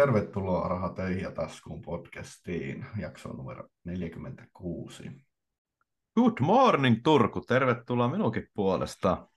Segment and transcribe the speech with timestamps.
[0.00, 5.10] Tervetuloa Raha töihin ja taskuun podcastiin, jakso numero 46.
[6.14, 9.28] Good morning Turku, tervetuloa minunkin puolesta.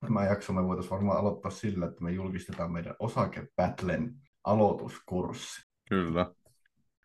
[0.00, 5.62] Tämä jakso me voitaisiin varmaan aloittaa sillä, että me julkistetaan meidän osakepätlen aloituskurssi.
[5.88, 6.32] Kyllä.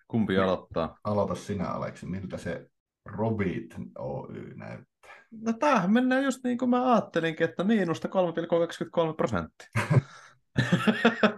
[0.08, 0.98] Kumpi aloittaa?
[1.04, 2.70] Aloita sinä Aleksi, miltä se
[3.06, 5.12] Robit Oy näyttää?
[5.32, 9.70] No tämähän mennään just niin kuin mä ajattelinkin, että miinusta 3,23 prosenttia.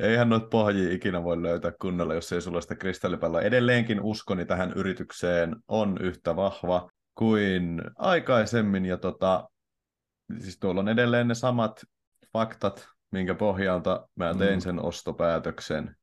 [0.00, 3.42] Eihän noita pohjia ikinä voi löytää kunnolla, jos ei sulla sitä kristallipalloa.
[3.42, 8.84] Edelleenkin uskoni tähän yritykseen on yhtä vahva kuin aikaisemmin.
[8.86, 9.48] Ja tota,
[10.38, 11.84] siis tuolla on edelleen ne samat
[12.32, 14.60] faktat, minkä pohjalta mä tein mm.
[14.60, 15.96] sen ostopäätöksen.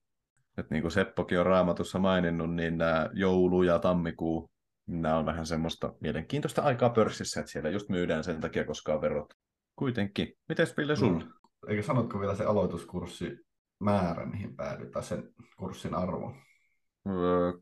[0.58, 4.50] Että niin kuin Seppokin on raamatussa maininnut, niin nämä joulu ja tammikuu,
[4.88, 9.02] nämä on vähän semmoista mielenkiintoista aikaa pörssissä, että siellä just myydään sen takia, koska on
[9.02, 9.34] verot.
[9.76, 10.34] Kuitenkin.
[10.50, 11.20] Miten Ville sulla?
[11.20, 11.32] Mm.
[11.68, 13.45] Eikä sanotko vielä se aloituskurssi
[13.80, 16.36] määrä, mihin päädytään, sen kurssin arvo?
[17.08, 17.54] Öö,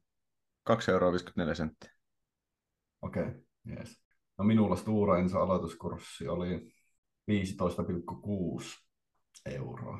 [0.63, 1.91] 2 euroa 54 senttiä.
[3.01, 4.03] Okei, okay, yes.
[4.37, 6.73] No minulla Stura Enso aloituskurssi oli
[7.31, 8.83] 15,6
[9.45, 9.99] euroa.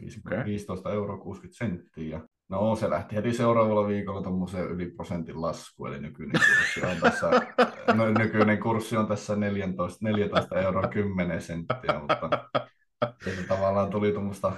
[0.00, 0.44] 15, okay.
[0.44, 2.20] 15 euroa 60 senttiä.
[2.48, 7.30] No se lähti heti seuraavalla viikolla tuommoiseen yli prosentin lasku, eli nykyinen kurssi on tässä,
[7.96, 12.48] no, nykyinen kurssi on tässä 14, 14 euroa 10 senttiä, mutta
[13.24, 14.52] se tavallaan tuli tuommoista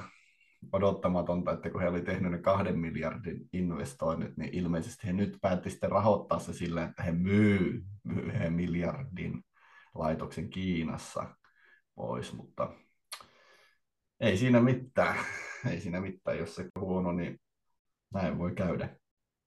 [0.73, 5.71] odottamatonta, että kun he oli tehnyt ne kahden miljardin investoinnit, niin ilmeisesti he nyt päätti
[5.71, 7.85] sitten rahoittaa se sillä, että he myy
[8.17, 9.45] yhden miljardin
[9.95, 11.37] laitoksen Kiinassa
[11.95, 12.73] pois, mutta
[14.21, 15.17] ei siinä mitään.
[15.71, 17.41] Ei siinä mitään, jos se huono, niin
[18.15, 18.97] näin voi käydä.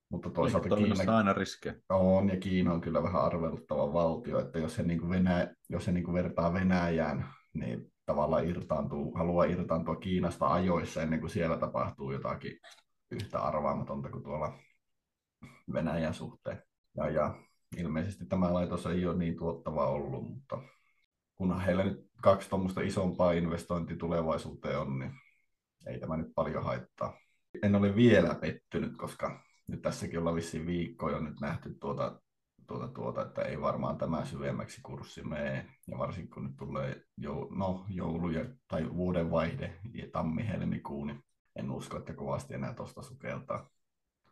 [0.09, 1.75] Mutta toisaalta Kiina aina riskejä.
[1.89, 5.86] On, ja Kiina on kyllä vähän arveluttava valtio, että jos se, niin kuin Venäjä, jos
[5.86, 11.58] se niin kuin vertaa Venäjään, niin tavallaan irtaantuu, haluaa irtaantua Kiinasta ajoissa ennen kuin siellä
[11.58, 12.59] tapahtuu jotakin
[13.11, 14.53] yhtä arvaamatonta kuin tuolla
[15.73, 16.64] Venäjän suhteen.
[16.97, 17.36] Ja, ja
[17.77, 20.61] ilmeisesti tämä laitos ei ole niin tuottava ollut, mutta
[21.36, 25.11] kun heillä nyt kaksi tuommoista isompaa investointia tulevaisuuteen on, niin
[25.87, 27.17] ei tämä nyt paljon haittaa.
[27.64, 32.21] En ole vielä pettynyt, koska nyt tässäkin ollaan vissiin viikko jo nyt nähty tuota
[32.69, 35.65] tuota, tuota, että ei varmaan tämä syvemmäksi kurssi mene.
[35.87, 41.23] Ja varsinkin kun nyt tulee jou, no, joulu ja, tai vuoden vaihde ja tammi-helmikuu, niin
[41.55, 43.69] en usko, että kovasti enää tuosta sukeltaa.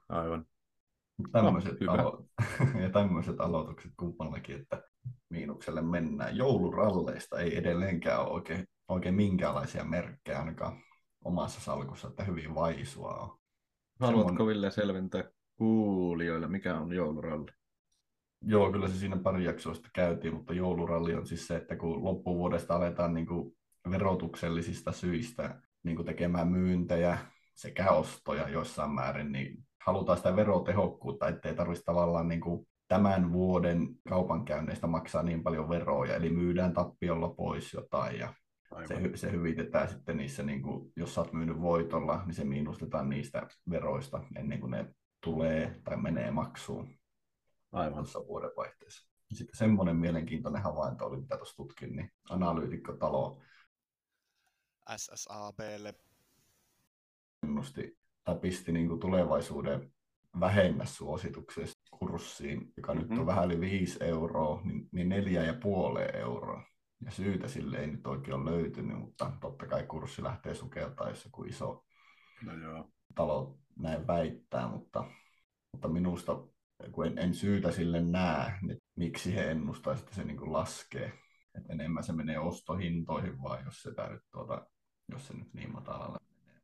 [0.09, 0.45] Aivan.
[1.31, 2.25] Tämmöiset, no, alo-
[2.83, 4.83] ja tämmöiset aloitukset kummallakin, että
[5.29, 6.37] miinukselle mennään.
[6.37, 10.81] Jouluralleista ei edelleenkään ole oikein, oikein minkäänlaisia merkkejä ainakaan
[11.23, 13.37] omassa salkussa, että hyvin vaisua on.
[13.99, 14.47] Haluatko Semmoinen...
[14.47, 15.23] Ville selventää
[15.55, 17.51] kuulijoille, mikä on jouluralli?
[18.41, 22.75] Joo, kyllä se siinä pari jaksoista käytiin, mutta jouluralli on siis se, että kun loppuvuodesta
[22.75, 23.57] aletaan niin kuin
[23.91, 27.17] verotuksellisista syistä niin kuin tekemään myyntejä
[27.55, 33.87] sekä ostoja jossain määrin, niin halutaan sitä verotehokkuutta, ettei tarvitsisi tavallaan niin kuin tämän vuoden
[34.09, 38.33] kaupankäynneistä maksaa niin paljon veroja, eli myydään tappiolla pois jotain ja
[38.85, 43.09] se, se hyvitetään sitten niissä, niin kuin, jos sä oot myynyt voitolla, niin se miinustetaan
[43.09, 44.85] niistä veroista ennen kuin ne
[45.23, 46.96] tulee tai menee maksuun.
[47.79, 47.93] Aivan.
[47.93, 49.09] tuossa vuodenvaihteessa.
[49.33, 53.41] Sitten semmoinen mielenkiintoinen havainto oli, mitä tuossa tutkin, niin analyytikkotalo
[54.97, 55.93] SSABlle
[57.43, 59.93] ennusti tai pisti niin kuin tulevaisuuden
[60.39, 61.67] vähennässuosituksen
[61.99, 63.09] kurssiin, joka mm-hmm.
[63.09, 63.27] nyt on mhm.
[63.27, 66.63] vähän yli 5 euroa, niin, niin neljä ja puoli euroa.
[67.05, 71.25] Ja syytä sille ei nyt oikein ole löytynyt, mutta totta kai kurssi lähtee sukeltaa, jos
[71.25, 71.83] joku iso
[72.45, 72.89] no joo.
[73.15, 75.03] talo näin väittää, mutta,
[75.71, 76.47] mutta minusta
[76.91, 81.13] kun en, en syytä sille näe, niin miksi he ennustaisivat, että se niin kuin laskee.
[81.57, 84.67] Että enemmän se menee ostohintoihin vai jos se, nyt, tuota,
[85.11, 86.62] jos se nyt niin matalalla menee.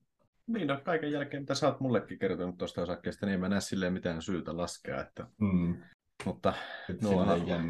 [0.47, 3.61] Niin, no kaiken jälkeen, mitä sä oot mullekin kertonut tuosta osakkeesta, niin en mä näe
[3.61, 5.01] silleen mitään syytä laskea.
[5.01, 5.27] Että...
[5.41, 5.77] Mm.
[6.25, 6.53] Mutta
[7.01, 7.25] nuo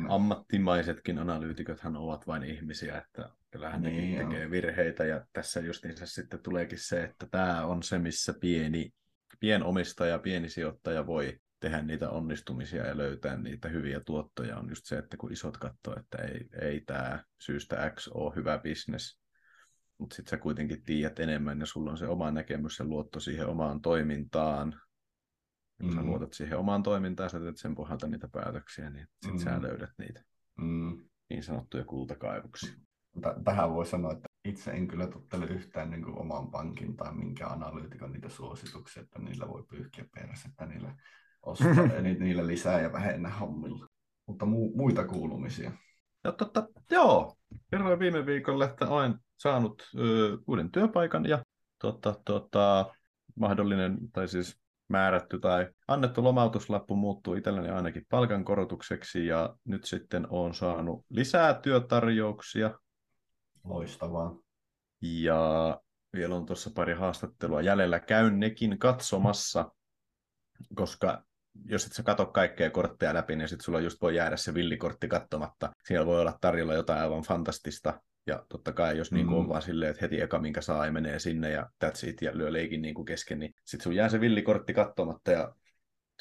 [0.09, 6.39] ammattimaisetkin analyytikothan ovat vain ihmisiä, että kyllähän niin, nekin tekee virheitä ja tässä justiinsa sitten
[6.43, 8.89] tuleekin se, että tämä on se, missä pieni,
[9.39, 14.97] pienomistaja, pieni sijoittaja voi tehdä niitä onnistumisia ja löytää niitä hyviä tuottoja on just se,
[14.97, 19.19] että kun isot katsoo, että ei, ei tämä syystä X ole hyvä bisnes,
[19.97, 23.47] mutta sitten sä kuitenkin tiedät enemmän ja sulla on se oma näkemys ja luotto siihen
[23.47, 24.81] omaan toimintaan.
[25.81, 25.95] Kun mm.
[25.95, 29.43] sä luotat siihen omaan toimintaan, sä teet sen pohjalta niitä päätöksiä, niin sitten mm.
[29.43, 30.23] sä löydät niitä
[30.57, 31.09] mm.
[31.29, 32.73] niin sanottuja kultakaivuksia.
[33.43, 37.47] Tähän voi sanoa, että itse en kyllä tottele yhtään niin kuin oman pankin tai minkä
[37.47, 40.95] analyytikon niitä suosituksia, että niillä voi pyyhkiä perässä, että niillä
[41.43, 43.87] ostaa niitä niille lisää ja vähennä hommilla.
[44.25, 45.71] Mutta mu- muita kuulumisia.
[46.23, 47.37] Ja totta, joo,
[47.71, 51.43] kerroin viime viikolla, että olen saanut ö, uuden työpaikan ja
[51.79, 52.93] tota, tota,
[53.35, 54.59] mahdollinen, tai siis
[54.89, 62.79] määrätty tai annettu lomautuslappu muuttuu itselleni ainakin palkankorotukseksi ja nyt sitten on saanut lisää työtarjouksia.
[63.63, 64.35] Loistavaa.
[65.01, 65.81] Ja
[66.13, 67.99] vielä on tuossa pari haastattelua jäljellä.
[67.99, 69.71] Käyn nekin katsomassa,
[70.75, 71.23] koska
[71.65, 75.07] jos et sä katso kaikkea kortteja läpi, niin sitten sulla just voi jäädä se villikortti
[75.07, 75.69] katsomatta.
[75.87, 78.01] Siellä voi olla tarjolla jotain aivan fantastista.
[78.27, 79.39] Ja totta kai, jos niinku mm.
[79.39, 82.37] on vaan silleen, että heti eka minkä saa ja menee sinne ja that's it, ja
[82.37, 85.55] lyö leikin niinku kesken, niin sitten sun jää se villikortti katsomatta ja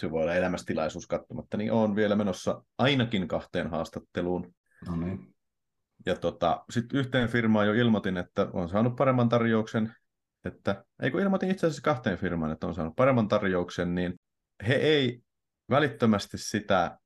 [0.00, 4.54] se voi olla elämästilaisuus katsomatta, niin on vielä menossa ainakin kahteen haastatteluun.
[4.88, 5.34] No niin.
[6.06, 9.94] Ja tota, sitten yhteen firmaan jo ilmoitin, että on saanut paremman tarjouksen,
[10.44, 14.14] että, ei kun ilmoitin itse asiassa kahteen firmaan, että on saanut paremman tarjouksen, niin
[14.68, 15.22] he ei
[15.70, 16.98] välittömästi sitä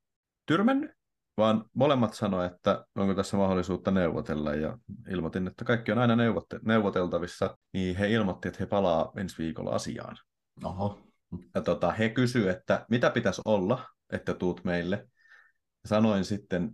[0.46, 0.90] tyrmännyt,
[1.36, 4.78] vaan molemmat sanoivat, että onko tässä mahdollisuutta neuvotella, ja
[5.10, 9.70] ilmoitin, että kaikki on aina neuvotte- neuvoteltavissa, niin he ilmoitti, että he palaa ensi viikolla
[9.70, 10.16] asiaan.
[10.64, 11.00] Oho.
[11.54, 15.08] Ja tota, he kysyivät, että mitä pitäisi olla, että tuut meille.
[15.84, 16.70] Sanoin sitten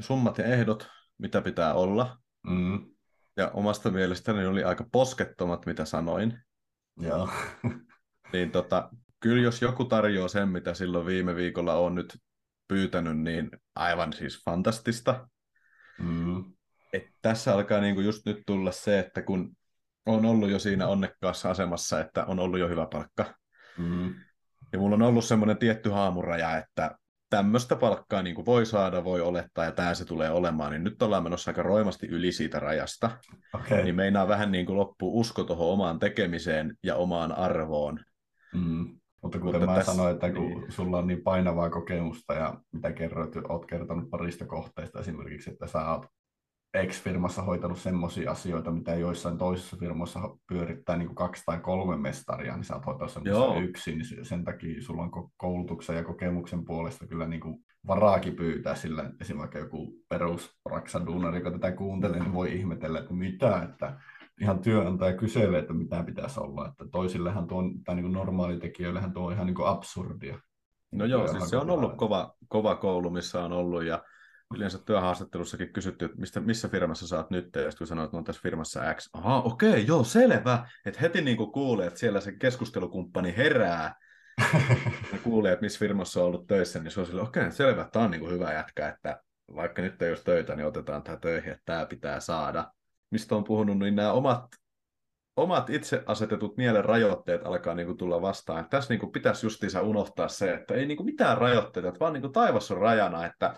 [0.00, 0.88] summat ja ehdot,
[1.18, 2.18] mitä pitää olla.
[2.46, 2.86] Mm.
[3.36, 6.38] Ja omasta mielestäni oli aika poskettomat, mitä sanoin.
[7.00, 7.28] Joo.
[8.32, 8.90] niin tota,
[9.22, 12.18] kyllä jos joku tarjoaa sen, mitä silloin viime viikolla on nyt
[12.68, 15.28] pyytänyt, niin aivan siis fantastista.
[15.98, 16.44] Mm.
[16.92, 19.56] Et tässä alkaa niinku just nyt tulla se, että kun
[20.06, 23.34] on ollut jo siinä onnekkaassa asemassa, että on ollut jo hyvä palkka.
[23.78, 24.14] Mm.
[24.72, 26.96] Ja mulla on ollut semmoinen tietty haamuraja, että
[27.30, 31.02] tämmöistä palkkaa niin kuin voi saada, voi olettaa, ja tämä se tulee olemaan, niin nyt
[31.02, 33.10] ollaan menossa aika roimasti yli siitä rajasta.
[33.54, 33.82] Okay.
[33.82, 38.00] Niin meinaa vähän niin kuin loppuu usko tuohon omaan tekemiseen ja omaan arvoon.
[38.54, 39.00] Mm.
[39.22, 40.72] Mutta kuten Mutta mä tässä, sanoin, että kun niin.
[40.72, 45.90] sulla on niin painavaa kokemusta ja mitä kerroit, oot kertonut parista kohteista esimerkiksi, että sä
[45.90, 46.06] oot
[46.86, 52.56] X-firmassa hoitanut semmoisia asioita, mitä joissain toisissa firmoissa pyörittää niin kuin kaksi tai kolme mestaria,
[52.56, 57.06] niin sä oot hoitanut semmoista yksin, niin sen takia sulla on koulutuksen ja kokemuksen puolesta
[57.06, 62.54] kyllä niin kuin varaakin pyytää sillä, esimerkiksi joku perus raksaduunari, joka tätä kuuntelee, niin voi
[62.54, 64.00] ihmetellä, että mitä, että
[64.40, 69.26] ihan työnantaja kyselee, että mitä pitäisi olla, että toisillehan tuo on, tai niin normaalitekijöillehän tuo
[69.26, 70.38] on ihan niin kuin absurdia.
[70.92, 74.02] No joo, siis se on ollut kova, kova koulu, missä on ollut, ja
[74.54, 78.24] yleensä työhaastattelussakin kysytty, että mistä, missä firmassa oot nyt, ja sitten kun sanoit, että on
[78.24, 82.20] tässä firmassa X, aha, okei, okay, joo, selvä, että heti niin kuin kuulee, että siellä
[82.20, 83.94] se keskustelukumppani herää,
[85.12, 87.88] ja kuulee, että missä firmassa on ollut töissä, niin se on sille, okei, okay, selvä,
[87.92, 89.20] tämä on niin kuin hyvä jätkä, että
[89.54, 92.72] vaikka nyt ei ole töitä, niin otetaan tämä töihin, että tämä pitää saada.
[93.12, 94.44] Mistä on puhunut, niin nämä omat,
[95.36, 98.68] omat itse asetetut mielen rajoitteet alkaa niin kuin tulla vastaan.
[98.70, 102.12] Tässä niin kuin pitäisi justiinsa unohtaa se, että ei niin kuin mitään rajoitteita, että vaan
[102.12, 103.54] niin kuin taivas on rajana, että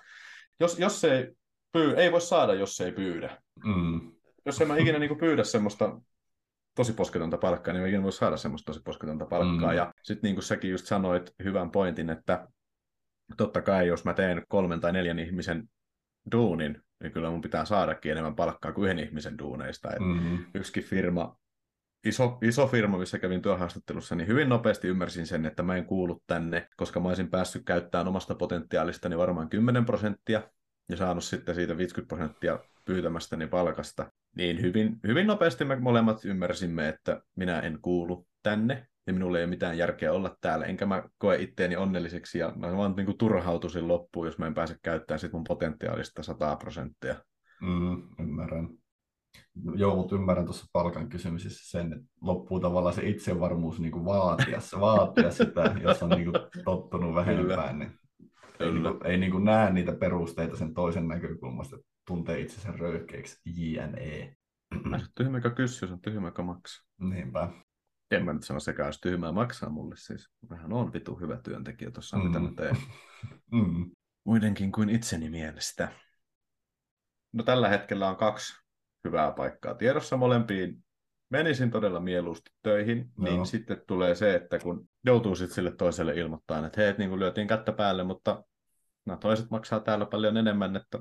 [0.61, 1.33] jos, jos ei
[1.73, 3.39] pyy, ei voi saada, jos ei pyydä.
[3.65, 4.13] Mm.
[4.47, 6.01] Jos en mä ikinä niin pyydä semmoista
[6.77, 9.71] tosi posketonta palkkaa, niin mä ikinä voi saada semmoista tosi posketonta palkkaa.
[9.71, 9.77] Mm.
[9.77, 12.49] Ja sitten niin kuin säkin just sanoit hyvän pointin, että
[13.37, 15.69] totta kai jos mä teen kolmen tai neljän ihmisen
[16.33, 19.93] duunin, niin kyllä mun pitää saadakin enemmän palkkaa kuin yhden ihmisen duuneista.
[19.93, 20.45] Et mm.
[20.55, 21.37] Yksikin firma,
[22.05, 26.23] iso, iso firma, missä kävin työhaastattelussa, niin hyvin nopeasti ymmärsin sen, että mä en kuulu
[26.27, 30.43] tänne, koska mä olisin päässyt käyttämään omasta potentiaalistani varmaan 10 prosenttia
[30.89, 34.13] ja saanut sitten siitä 50 prosenttia pyytämästäni palkasta.
[34.37, 39.45] Niin hyvin, hyvin nopeasti me molemmat ymmärsimme, että minä en kuulu tänne ja minulla ei
[39.45, 43.19] ole mitään järkeä olla täällä, enkä mä koe itteeni onnelliseksi, ja mä vaan niin kuin
[43.19, 47.15] turhautuisin loppuun, jos mä en pääse käyttämään sit mun potentiaalista 100 prosenttia.
[47.61, 48.69] Mm, ymmärrän.
[49.75, 54.59] Joo, mutta ymmärrän tuossa palkan kysymyksessä sen, että loppuu tavallaan se itsevarmuus niin kuin vaatia,
[54.81, 57.99] vaatia sitä, jos on niin kuin tottunut vähempään, niin
[58.61, 62.73] ei, niin kuin, ei niin kuin näe niitä perusteita sen toisen näkökulmasta, että tuntee itsensä
[62.73, 64.37] röyhkeäksi, jne.
[65.15, 66.87] Tyhmä, joka kysyy, on tyhmä, joka maksaa.
[66.99, 67.49] Niinpä.
[68.11, 70.29] En mä nyt sano sekä olisi tyhmää maksaa mulle siis.
[70.51, 72.27] Vähän on vitu hyvä työntekijä tuossa, mm.
[72.27, 72.77] mitä mä teen.
[73.53, 73.91] Mm.
[74.25, 75.89] Muidenkin kuin itseni mielestä.
[77.33, 78.65] No tällä hetkellä on kaksi
[79.05, 80.85] hyvää paikkaa tiedossa molempiin.
[81.31, 83.25] Menisin todella mieluusti töihin, no.
[83.25, 87.21] niin sitten tulee se, että kun joutuu sitten sille toiselle ilmoittamaan, että hei, niin kuin
[87.21, 88.45] lyötiin kättä päälle, mutta
[89.07, 90.99] nämä toiset maksaa täällä paljon enemmän, että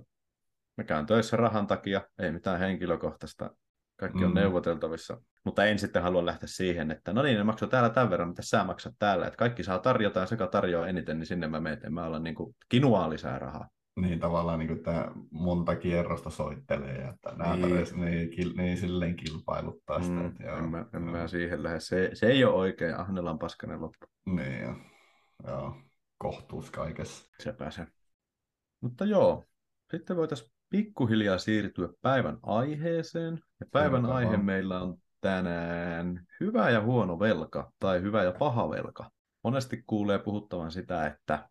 [0.78, 3.56] mä käyn töissä rahan takia, ei mitään henkilökohtaista,
[3.96, 4.36] kaikki on mm.
[4.36, 5.22] neuvoteltavissa.
[5.46, 8.42] Mutta en sitten halua lähteä siihen, että no niin, ne maksaa täällä tämän verran, mitä
[8.42, 9.28] sä maksat täällä.
[9.28, 11.94] Että kaikki saa tarjota ja sekä tarjoaa eniten, niin sinne mä menen.
[11.94, 13.70] Mä olla niin kuin kinuaa lisää rahaa.
[13.96, 17.62] Niin tavallaan niin kuin tämä monta kierrosta soittelee, että nämä niin.
[17.62, 20.16] Tarjoisi, niin, kil, niin silleen kilpailuttaa sitä.
[20.16, 21.80] Mm, että joo, en mä, en mä siihen lähde.
[21.80, 24.06] Se, se ei ole oikein, Ahnelan paskanen loppu.
[24.26, 24.76] Niin joo,
[25.48, 25.76] joo.
[26.18, 27.30] kohtuus kaikessa.
[27.40, 27.88] Sepä se.
[28.82, 29.46] Mutta joo,
[29.92, 33.40] sitten voitaisiin pikkuhiljaa siirtyä päivän aiheeseen.
[33.60, 38.70] Ja päivän Hyvä aihe meillä on tänään hyvä ja huono velka tai hyvä ja paha
[38.70, 39.12] velka.
[39.44, 41.50] Monesti kuulee puhuttavan sitä, että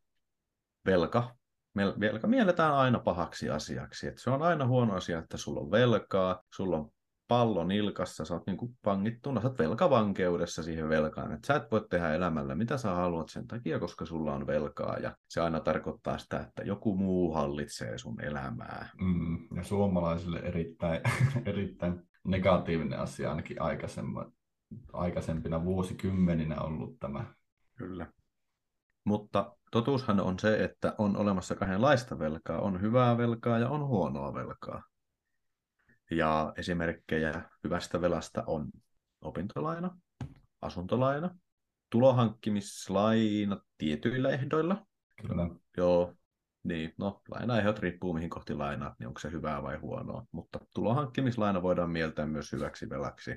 [0.87, 1.37] velka,
[1.77, 4.07] velka mielletään aina pahaksi asiaksi.
[4.07, 6.91] Että se on aina huono asia, että sulla on velkaa, sulla on
[7.33, 11.87] pallo nilkassa, sä oot niin pangittuna, sä oot velkavankeudessa siihen velkaan, että sä et voi
[11.91, 16.19] tehdä elämällä mitä sä haluat sen takia, koska sulla on velkaa ja se aina tarkoittaa
[16.19, 18.89] sitä, että joku muu hallitsee sun elämää.
[19.01, 21.01] Mm, ja suomalaisille erittäin,
[21.47, 23.57] erittäin negatiivinen asia ainakin
[24.93, 27.25] aikaisempina vuosikymmeninä ollut tämä.
[27.79, 28.07] Kyllä.
[29.05, 32.61] Mutta totuushan on se, että on olemassa kahdenlaista velkaa.
[32.61, 34.83] On hyvää velkaa ja on huonoa velkaa.
[36.11, 38.71] Ja esimerkkejä hyvästä velasta on
[39.21, 39.99] opintolaina,
[40.61, 41.39] asuntolaina,
[41.91, 44.87] tulohankkimislaina tietyillä ehdoilla.
[45.27, 45.49] Kyllä.
[45.77, 46.15] Joo,
[46.65, 50.27] niin, no lainaehdot riippuu mihin kohti lainaat, niin onko se hyvää vai huonoa.
[50.33, 53.37] Mutta tulohankkimislaina voidaan mieltää myös hyväksi velaksi.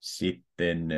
[0.00, 0.88] Sitten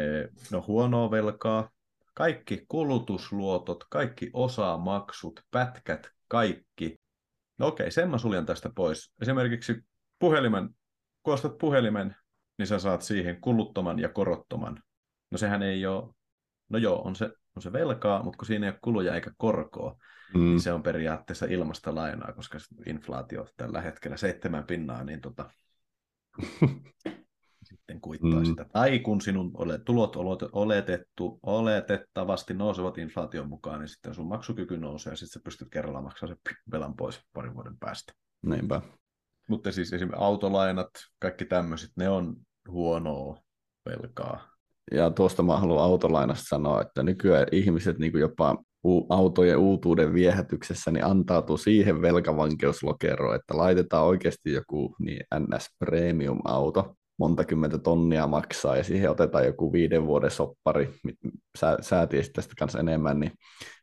[0.50, 1.70] no huonoa velkaa,
[2.14, 7.00] kaikki kulutusluotot, kaikki osamaksut, pätkät, kaikki.
[7.58, 9.12] No okei, sen mä suljen tästä pois.
[9.22, 9.84] Esimerkiksi
[10.18, 10.68] puhelimen,
[11.22, 12.16] kun ostat puhelimen,
[12.58, 14.82] niin sä saat siihen kuluttoman ja korottoman.
[15.30, 16.14] No sehän ei ole,
[16.68, 19.96] no joo, on se, on se velkaa, mutta kun siinä ei ole kuluja eikä korkoa,
[20.34, 20.40] mm.
[20.40, 25.50] niin se on periaatteessa ilmasta lainaa, koska inflaatio tällä hetkellä seitsemän pinnaa, niin tota,
[27.68, 28.44] sitten kuittaa mm.
[28.44, 28.64] sitä.
[28.72, 29.52] Tai kun sinun
[29.84, 30.16] tulot
[30.52, 36.02] oletettu, oletettavasti nousevat inflaation mukaan, niin sitten sun maksukyky nousee ja sitten sä pystyt kerralla
[36.02, 38.12] maksamaan se velan pois parin vuoden päästä.
[38.46, 38.82] Niinpä.
[39.48, 40.88] Mutta siis esimerkiksi autolainat,
[41.18, 42.36] kaikki tämmöiset, ne on
[42.70, 43.38] huonoa
[43.90, 44.48] velkaa.
[44.92, 48.56] Ja tuosta mä haluan autolainasta sanoa, että nykyään ihmiset niin kuin jopa
[49.08, 57.44] autojen uutuuden viehätyksessä niin antautuu siihen velkavankeuslokeroon, että laitetaan oikeasti joku niin NS Premium-auto, monta
[57.44, 60.94] kymmentä tonnia maksaa ja siihen otetaan joku viiden vuoden soppari,
[61.58, 63.32] sä, sä tiesit tästä kanssa enemmän, niin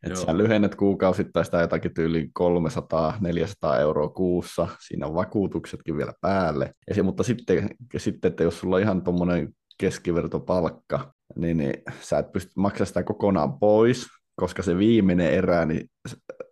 [0.06, 6.94] että sä lyhennät kuukausittaista jotakin tyyli 300-400 euroa kuussa, siinä on vakuutuksetkin vielä päälle, ja
[6.94, 9.48] se, mutta sitten, sitten, että jos sulla on ihan tuommoinen
[9.80, 15.90] keskivertopalkka, niin, niin sä et pysty maksamaan sitä kokonaan pois, koska se viimeinen erä, niin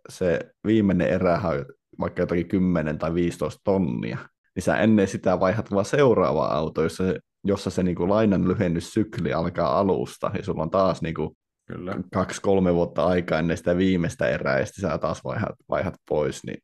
[0.08, 1.64] se viimeinen erä on
[2.00, 4.18] vaikka jotakin 10 tai 15 tonnia,
[4.54, 8.48] niin sä ennen sitä vaihdat vaan seuraava auto, jossa se, jossa se niin kuin lainan
[8.48, 11.96] lyhennyssykli alkaa alusta, ja sulla on taas niin kuin Kyllä.
[12.12, 16.62] kaksi-kolme vuotta aikaa ennen sitä viimeistä erää, ja sitten sä taas vaihdat, vaihdat pois, niin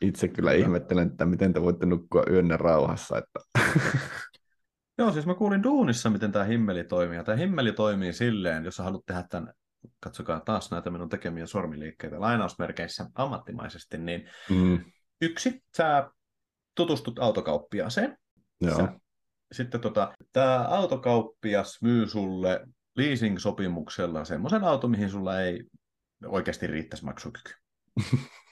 [0.00, 3.18] itse kyllä, kyllä ihmettelen, että miten te voitte nukkua yönne rauhassa.
[3.18, 3.40] Että...
[4.98, 7.24] Joo, siis mä kuulin duunissa, miten tämä himmeli toimii.
[7.24, 9.52] Tämä himmeli toimii silleen, jos sä haluat tehdä tämän,
[10.00, 14.84] katsokaa taas näitä minun tekemiä sormiliikkeitä lainausmerkeissä ammattimaisesti, niin mm.
[15.20, 16.10] yksi, sä
[16.74, 18.18] tutustut autokauppiaaseen.
[18.60, 18.76] Joo.
[18.76, 18.92] Sä,
[19.52, 22.66] sitten tota, tämä autokauppias myy sulle
[22.98, 25.64] leasing-sopimuksella semmoisen auto, mihin sulla ei
[26.26, 27.52] oikeasti riittäisi maksukyky.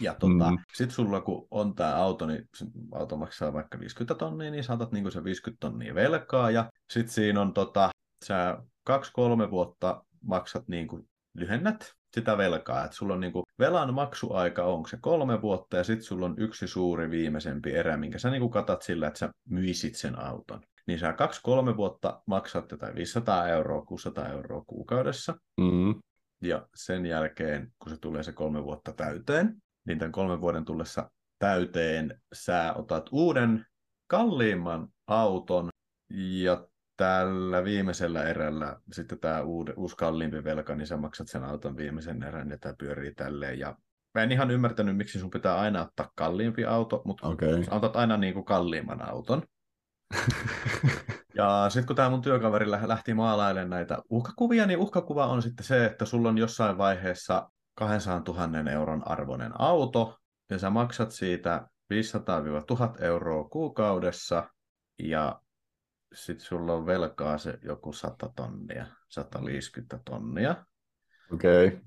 [0.00, 0.58] Ja tota, mm.
[0.74, 2.48] sitten sulla kun on tämä auto, niin
[2.92, 6.50] auto maksaa vaikka 50 tonnia, niin saatat niinku se 50 tonnia velkaa.
[6.50, 7.90] Ja sitten siinä on tota,
[8.24, 12.84] sä kaksi-kolme vuotta maksat niinku lyhennät sitä velkaa.
[12.84, 16.66] Että sulla on niinku, velan maksuaika on se kolme vuotta ja sitten sulla on yksi
[16.66, 20.60] suuri viimeisempi erä, minkä sä niinku katat sillä, että sä myisit sen auton.
[20.86, 25.34] Niin sä kaksi-kolme vuotta maksat jotain 500 euroa, 600 euroa kuukaudessa.
[25.60, 25.94] Mm.
[26.42, 29.56] Ja sen jälkeen, kun se tulee se kolme vuotta täyteen,
[29.86, 33.66] niin tämän kolmen vuoden tullessa täyteen sä otat uuden
[34.06, 35.68] kalliimman auton
[36.10, 36.66] ja
[36.96, 39.42] tällä viimeisellä erällä sitten tämä
[39.76, 43.58] uusi kalliimpi velka, niin sä maksat sen auton viimeisen erän ja tämä pyörii tälleen.
[43.58, 43.76] Ja
[44.14, 47.64] mä en ihan ymmärtänyt, miksi sun pitää aina ottaa kalliimpi auto, mutta okay.
[47.70, 49.42] otat aina niin kuin kalliimman auton.
[51.38, 55.84] ja sitten kun tämä mun työkaveri lähti maalailemaan näitä uhkakuvia, niin uhkakuva on sitten se,
[55.84, 60.18] että sulla on jossain vaiheessa 200 000 euron arvoinen auto,
[60.50, 64.50] ja sä maksat siitä 500-1000 euroa kuukaudessa,
[64.98, 65.40] ja
[66.14, 70.64] sitten sulla on velkaa se joku 100 tonnia, 150 tonnia.
[71.32, 71.66] Okei.
[71.66, 71.80] Okay.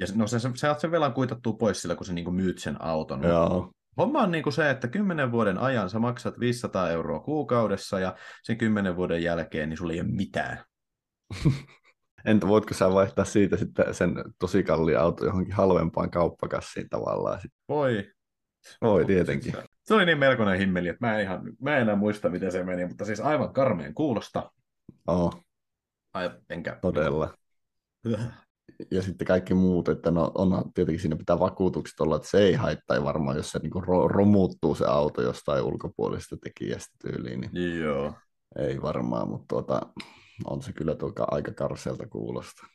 [0.00, 2.82] Ja no se, se, saat sen velan kuitattua pois sillä, kun sä niinku myyt sen
[2.82, 3.22] auton.
[3.22, 3.72] Joo.
[3.96, 8.58] Homma on niinku se, että 10 vuoden ajan sä maksat 500 euroa kuukaudessa ja sen
[8.58, 10.64] 10 vuoden jälkeen niin sulla ei ole mitään.
[12.24, 17.40] Entä voitko sä vaihtaa siitä sitten sen tosi kalliin auto johonkin halvempaan kauppakassiin tavallaan?
[17.68, 18.10] Voi.
[18.82, 19.54] Voi tietenkin.
[19.88, 22.64] Se oli niin melkoinen himmeli, että mä en, ihan, mä en enää muista, miten se
[22.64, 24.50] meni, mutta siis aivan karmeen kuulosta.
[25.06, 25.44] Oh.
[26.14, 26.78] Ai, enkä.
[26.82, 27.34] Todella.
[28.90, 32.54] ja sitten kaikki muut, että no onhan tietenkin siinä pitää vakuutukset olla, että se ei
[32.54, 37.50] haittaa varmaan, jos se niinku ro- romuttuu se auto jostain ulkopuolisesta tekijästä tyyliin.
[37.52, 37.80] Niin...
[37.80, 38.12] Joo.
[38.58, 39.80] ei varmaan, mutta tuota,
[40.44, 40.96] on se kyllä
[41.30, 42.66] aika karseelta kuulosta.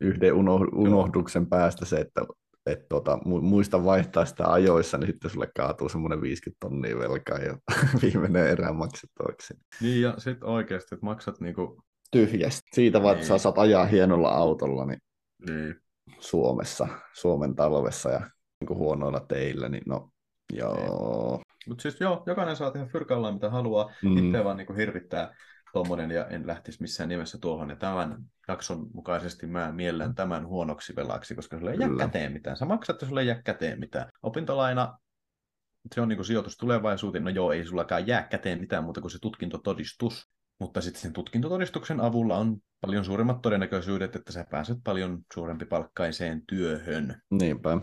[0.00, 0.34] yhden
[0.72, 2.20] unohduksen päästä se, että
[2.66, 7.58] et tuota, muista vaihtaa sitä ajoissa, niin sitten sulle kaatuu semmoinen 50 tonnia velkaa ja
[8.02, 9.54] viimeinen erä maksettavaksi.
[9.80, 11.82] Niin ja sitten oikeasti, että maksat niinku...
[12.10, 12.62] Tyhjästi.
[12.72, 13.22] Siitä vaan, niin.
[13.22, 14.98] että sä saat ajaa hienolla autolla niin
[15.48, 15.76] niin.
[16.18, 20.10] Suomessa, Suomen talvessa ja niin huonoilla teillä, niin no
[20.52, 21.36] joo.
[21.36, 21.44] Niin.
[21.68, 23.92] Mutta siis joo, jokainen saa tehdä fyrkallaan mitä haluaa.
[24.02, 24.16] Mm.
[24.16, 25.34] Itse vaan niin hirvittää
[25.72, 27.70] tuommoinen ja en lähtisi missään nimessä tuohon.
[27.70, 32.56] Ja tämän jakson mukaisesti mä miellän tämän huonoksi velaksi, koska sulle ei jää käteen mitään.
[32.56, 34.08] Sä maksat ja sulle ei jää käteen mitään.
[34.22, 34.98] Opintolaina,
[35.94, 37.24] se on niin kuin sijoitus tulevaisuuteen.
[37.24, 40.30] No joo, ei sullakaan jää käteen mitään muuta kuin se tutkintotodistus.
[40.60, 46.42] Mutta sitten sen tutkintotodistuksen avulla on paljon suuremmat todennäköisyydet, että sä pääset paljon suurempi palkkaiseen
[46.46, 47.22] työhön.
[47.30, 47.70] Niinpä.
[47.70, 47.80] Ja,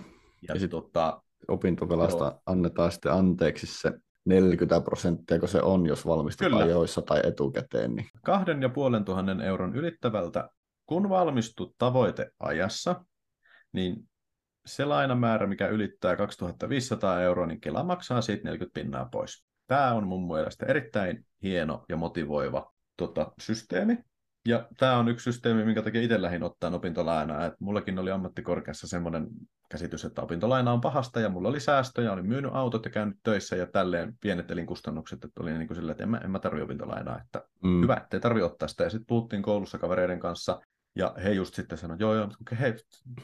[0.53, 2.41] ja sitten tota, opintovelasta joo.
[2.45, 3.93] annetaan sitten anteeksi se
[4.27, 7.95] 40 prosenttia, kun se on, jos valmistut ajoissa tai etukäteen.
[7.95, 8.07] Niin...
[8.23, 10.49] Kahden ja puolen tuhannen euron ylittävältä,
[10.85, 13.05] kun valmistut tavoiteajassa,
[13.71, 14.09] niin
[14.65, 19.45] se lainamäärä, mikä ylittää 2500 euroa, niin Kela maksaa siitä 40 pinnaa pois.
[19.67, 23.97] Tämä on mun mielestä erittäin hieno ja motivoiva tota, systeemi.
[24.47, 27.45] Ja tämä on yksi systeemi, minkä takia itse lähdin ottaa opintolainaa.
[27.45, 29.27] Et mullakin oli ammattikorkeassa semmoinen
[29.69, 33.55] käsitys, että opintolaina on pahasta ja mulla oli säästöjä, olin myynyt autot ja käynyt töissä
[33.55, 36.61] ja tälleen pienet elinkustannukset, että oli niin kuin sillä, että en mä, en mä tarvi
[36.61, 37.81] opintolainaa, että mm.
[37.81, 38.83] hyvä, ettei tarvi ottaa sitä.
[38.83, 40.61] Ja sitten puhuttiin koulussa kavereiden kanssa
[40.95, 42.73] ja he just sitten sanoivat, joo joo, hei,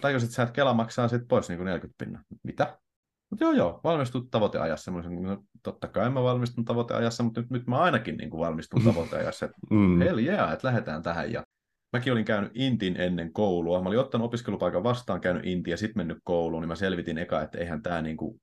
[0.01, 2.24] tajusit sä, että Kela maksaa sitten pois niin kuin 40 pinna.
[2.44, 2.80] Mitä?
[3.34, 4.92] Mutta joo, joo, valmistut tavoiteajassa.
[4.92, 9.46] No, totta kai mä valmistun tavoiteajassa, mutta nyt, nyt mä ainakin niin kuin valmistun tavoiteajassa.
[9.46, 10.00] Että mm.
[10.00, 11.32] hell yeah, että lähdetään tähän.
[11.32, 11.44] Ja
[11.94, 13.82] mäkin olin käynyt Intin ennen koulua.
[13.82, 17.41] Mä olin ottanut opiskelupaikan vastaan, käynyt Intiin ja sitten mennyt kouluun, niin mä selvitin eka,
[17.41, 18.41] että eihän tämä niin kuin,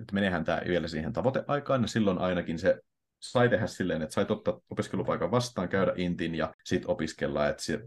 [0.00, 2.80] että menehän tämä vielä siihen tavoiteaikaan, ja silloin ainakin se
[3.22, 7.80] sai tehdä silleen, että sai ottaa opiskelupaikan vastaan, käydä Intin ja sitten opiskella, että se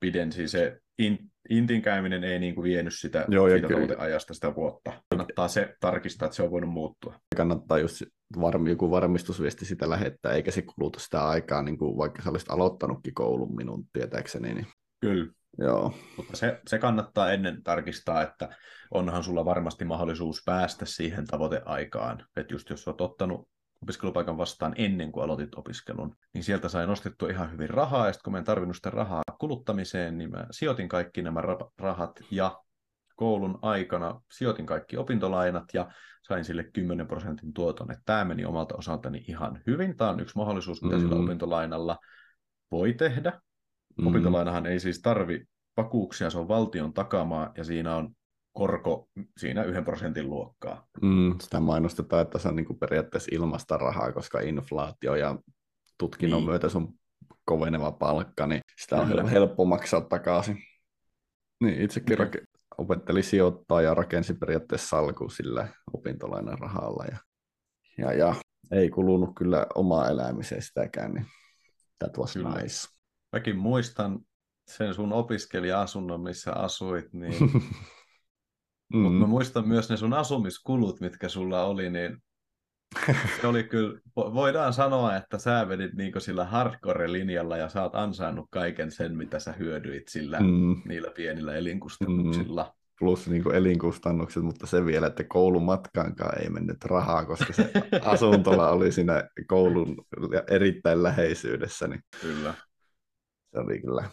[0.00, 1.18] pidensi se in,
[1.50, 5.02] Intin käyminen ei niin kuin vienyt sitä, Joo, siitä ajasta sitä vuotta.
[5.08, 7.20] Kannattaa se tarkistaa, että se on voinut muuttua.
[7.36, 8.02] Kannattaa just
[8.40, 12.50] varmi, joku varmistusviesti sitä lähettää, eikä se kuluta sitä aikaa, niin kuin vaikka sä olisit
[12.50, 14.54] aloittanut koulun minun tietääkseni.
[14.54, 14.66] Niin...
[15.00, 15.32] Kyllä.
[15.58, 15.94] Joo.
[16.16, 18.48] Mutta se, se kannattaa ennen tarkistaa, että
[18.90, 22.26] onhan sulla varmasti mahdollisuus päästä siihen tavoiteaikaan.
[22.36, 23.48] Että just jos olet ottanut
[23.82, 28.24] opiskelupaikan vastaan ennen kuin aloitit opiskelun, niin sieltä sai nostettua ihan hyvin rahaa, ja sitten
[28.24, 31.42] kun mä en tarvinnut sitä rahaa kuluttamiseen, niin mä sijoitin kaikki nämä
[31.78, 32.58] rahat, ja
[33.16, 35.90] koulun aikana sijoitin kaikki opintolainat, ja
[36.28, 39.96] sain sille 10 prosentin tuoton, että tämä meni omalta osaltani ihan hyvin.
[39.96, 41.10] Tämä on yksi mahdollisuus, mitä mm-hmm.
[41.10, 41.98] sillä opintolainalla
[42.70, 43.30] voi tehdä.
[43.30, 44.06] Mm-hmm.
[44.06, 45.44] Opintolainahan ei siis tarvi
[45.76, 48.14] vakuuksia, se on valtion takamaa, ja siinä on
[48.52, 49.08] korko
[49.38, 50.88] siinä yhden prosentin luokkaa.
[51.02, 55.38] Mm, sitä mainostetaan, että se on niin kuin periaatteessa ilmasta rahaa, koska inflaatio ja
[55.98, 56.50] tutkinnon niin.
[56.50, 56.94] myötä sun
[57.44, 59.22] koveneva palkka, niin sitä on Kyllä.
[59.22, 60.62] helppo maksaa takaisin.
[61.60, 62.24] Niin, itsekin mm.
[62.24, 62.44] rake-
[62.78, 67.04] opettelin sijoittaa ja rakensi periaatteessa salku sillä opintolainan rahalla.
[67.10, 67.18] Ja,
[67.98, 68.34] ja, ja
[68.72, 71.26] ei kulunut kyllä omaa elämiseen sitäkään, niin
[71.98, 72.54] that was kyllä.
[72.54, 72.88] nice.
[73.32, 74.20] Mäkin muistan
[74.66, 77.34] sen sun opiskelija-asunnon, missä asuit, niin
[78.92, 78.98] Mm.
[78.98, 82.22] Mutta mä muistan myös ne sun asumiskulut, mitkä sulla oli, niin
[83.40, 88.46] se oli kyllä, voidaan sanoa, että sä vedit niinku sillä hardcore-linjalla ja sä oot ansainnut
[88.50, 90.82] kaiken sen, mitä sä hyödyit sillä mm.
[90.88, 92.62] niillä pienillä elinkustannuksilla.
[92.62, 92.80] Mm.
[92.98, 97.70] Plus niin kuin elinkustannukset, mutta se vielä, että koulumatkaankaan ei mennyt rahaa, koska se
[98.02, 99.96] asuntola oli siinä koulun
[100.50, 101.88] erittäin läheisyydessä.
[101.88, 102.54] Niin kyllä.
[103.52, 104.10] Se oli kyllä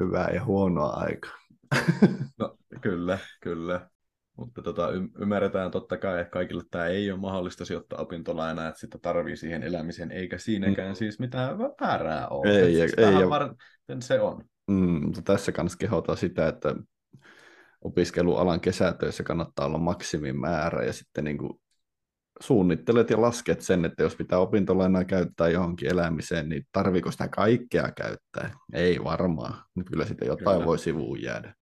[0.00, 1.38] hyvää ja huonoa aikaa.
[2.38, 3.88] No, kyllä, kyllä.
[4.36, 8.80] Mutta tota, y- ymmärretään totta kai, että kaikille tämä ei ole mahdollista sijoittaa opintolainaa, että
[8.80, 10.94] sitä tarvii siihen elämiseen, eikä siinäkään mm.
[10.94, 12.60] siis mitään väärää ole.
[12.60, 13.54] Ei, siis ei, ei var...
[14.00, 14.44] se on.
[14.66, 16.74] Mm, mutta tässä kanssa kehotaan sitä, että
[17.80, 21.60] opiskelualan kesätöissä kannattaa olla maksimimäärä ja sitten niin kuin
[22.40, 27.92] suunnittelet ja lasket sen, että jos pitää opintolainaa käyttää johonkin elämiseen, niin tarviiko sitä kaikkea
[27.92, 28.50] käyttää?
[28.72, 29.54] Ei varmaan.
[29.90, 30.66] Kyllä sitä jotain Kyllä.
[30.66, 31.54] voi sivuun jäädä.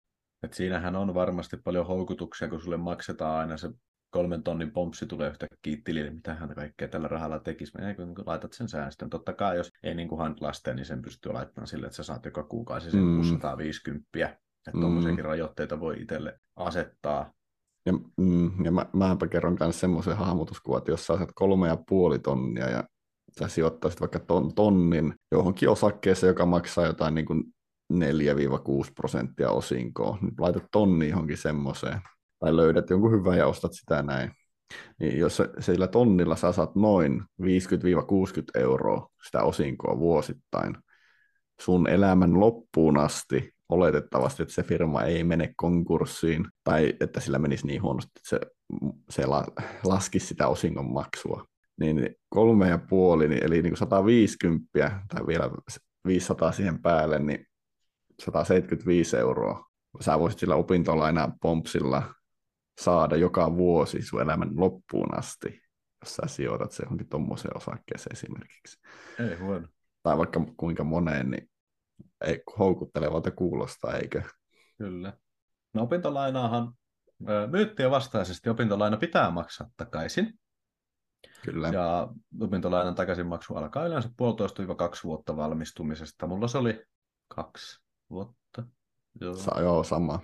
[0.43, 3.69] Et siinähän on varmasti paljon houkutuksia, kun sulle maksetaan aina se
[4.11, 7.71] kolmen tonnin pompsi tulee yhtäkkiä tilille, mitä hän kaikkea tällä rahalla tekisi.
[7.87, 9.09] Ei, kun laitat sen säästön.
[9.09, 12.25] Totta kai, jos ei niin kuin lasten, niin sen pystyy laittamaan sille, että sä saat
[12.25, 13.17] joka kuukausi sen mm.
[13.17, 14.07] 650.
[14.19, 14.81] Että mm.
[14.81, 17.33] tuommoisiakin rajoitteita voi itselle asettaa.
[17.85, 21.77] Ja, mm, ja mä, mäpä kerron myös semmoisen hahmotuskuvan, että jos sä saat kolme ja
[21.89, 22.83] puoli tonnia ja
[23.39, 27.43] sä sijoittaisit vaikka ton, tonnin johonkin osakkeeseen, joka maksaa jotain niin kuin
[27.91, 30.17] 4-6 prosenttia osinkoa.
[30.21, 32.01] Nyt laitat tonni johonkin semmoiseen.
[32.39, 34.31] Tai löydät jonkun hyvän ja ostat sitä näin.
[34.99, 37.45] Niin jos sillä tonnilla sä saat noin 50-60
[38.55, 40.77] euroa sitä osinkoa vuosittain
[41.61, 47.67] sun elämän loppuun asti, oletettavasti, että se firma ei mene konkurssiin tai että sillä menisi
[47.67, 48.39] niin huonosti, että se,
[49.09, 49.45] se la,
[49.83, 51.45] laskisi sitä osingon maksua,
[51.79, 54.67] niin kolme ja puoli, niin eli niin kuin 150
[55.07, 55.49] tai vielä
[56.07, 57.45] 500 siihen päälle, niin
[58.21, 59.71] 175 euroa.
[59.99, 62.13] Sä voisit sillä opintolaina pompsilla
[62.81, 65.61] saada joka vuosi sun elämän loppuun asti,
[66.01, 68.79] jos sä sijoitat se johonkin tuommoiseen osakkeeseen esimerkiksi.
[69.19, 69.67] Ei huono.
[70.03, 71.49] Tai vaikka kuinka moneen, niin
[72.21, 74.21] ei houkuttelevalta kuulostaa, eikö?
[74.77, 75.13] Kyllä.
[75.73, 76.73] No opintolainaahan
[77.51, 80.39] myyttiä vastaisesti opintolaina pitää maksaa takaisin.
[81.45, 81.67] Kyllä.
[81.67, 82.07] Ja
[82.39, 86.27] opintolainan takaisinmaksu alkaa yleensä puolitoista kaksi vuotta valmistumisesta.
[86.27, 86.83] Mulla se oli
[87.27, 87.81] kaksi
[88.11, 88.63] vuotta.
[89.21, 90.19] Joo, Sa- joo sama.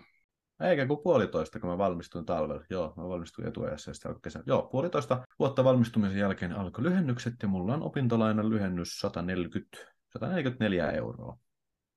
[0.62, 2.64] Eikä kuin puolitoista, kun mä valmistuin talvella.
[2.70, 4.44] Joo, mä valmistuin etuajassa ja sitten kesä.
[4.46, 9.78] Joo, puolitoista vuotta valmistumisen jälkeen alkoi lyhennykset ja mulla on opintolainan lyhennys 140,
[10.14, 11.38] 144 euroa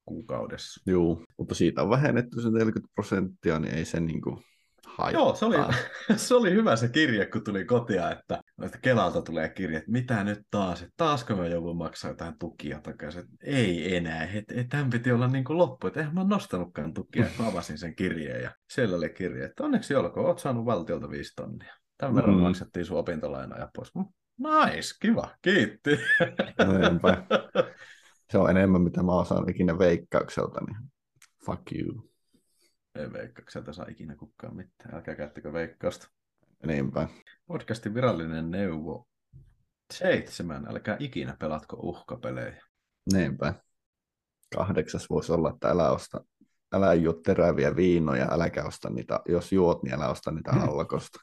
[0.04, 0.80] kuukaudessa.
[0.86, 4.36] Joo, mutta siitä on vähennetty se 40 prosenttia, niin ei se niin kuin
[4.86, 5.22] haittaa.
[5.22, 5.56] Joo, se oli,
[6.16, 10.24] se oli hyvä se kirje, kun tuli kotia, että, että Kelalta tulee kirje, että mitä
[10.24, 13.20] nyt taas, että taasko mä joudun maksaa jotain tukia takaisin.
[13.20, 16.94] Että ei enää, että et, tämän piti olla niin kuin loppu, että eihän mä nostanutkaan
[16.94, 20.64] tukia, että mä avasin sen kirjeen ja siellä oli kirje, että onneksi olkoon, oot saanut
[20.64, 21.74] valtiolta viisi tonnia.
[21.98, 22.42] Tämän verran mm.
[22.42, 23.92] maksettiin sun opintolainaa pois.
[24.38, 25.90] Nice, kiva, kiitti.
[28.30, 30.76] Se on enemmän, mitä mä osaan ikinä veikkaukselta, niin
[31.46, 32.10] fuck you.
[32.94, 34.94] Ei veikkaukselta saa ikinä kukaan mitään.
[34.94, 36.08] Älkää käyttäkö veikkausta.
[36.66, 37.08] Niinpä.
[37.50, 39.08] Podcastin virallinen neuvo.
[39.92, 40.66] Seitsemän.
[40.68, 42.64] Älkää ikinä pelatko uhkapelejä.
[43.12, 43.54] Niinpä.
[44.56, 46.24] Kahdeksas voisi olla, että älä osta
[46.72, 51.18] älä juo teräviä viinoja, äläkä osta niitä, jos juot, niin älä osta niitä alkosta.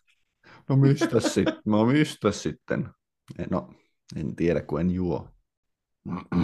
[0.69, 1.61] No mistä sitten?
[1.65, 2.89] No mistä sitten?
[3.49, 3.73] No,
[4.15, 5.29] en tiedä, kun en juo.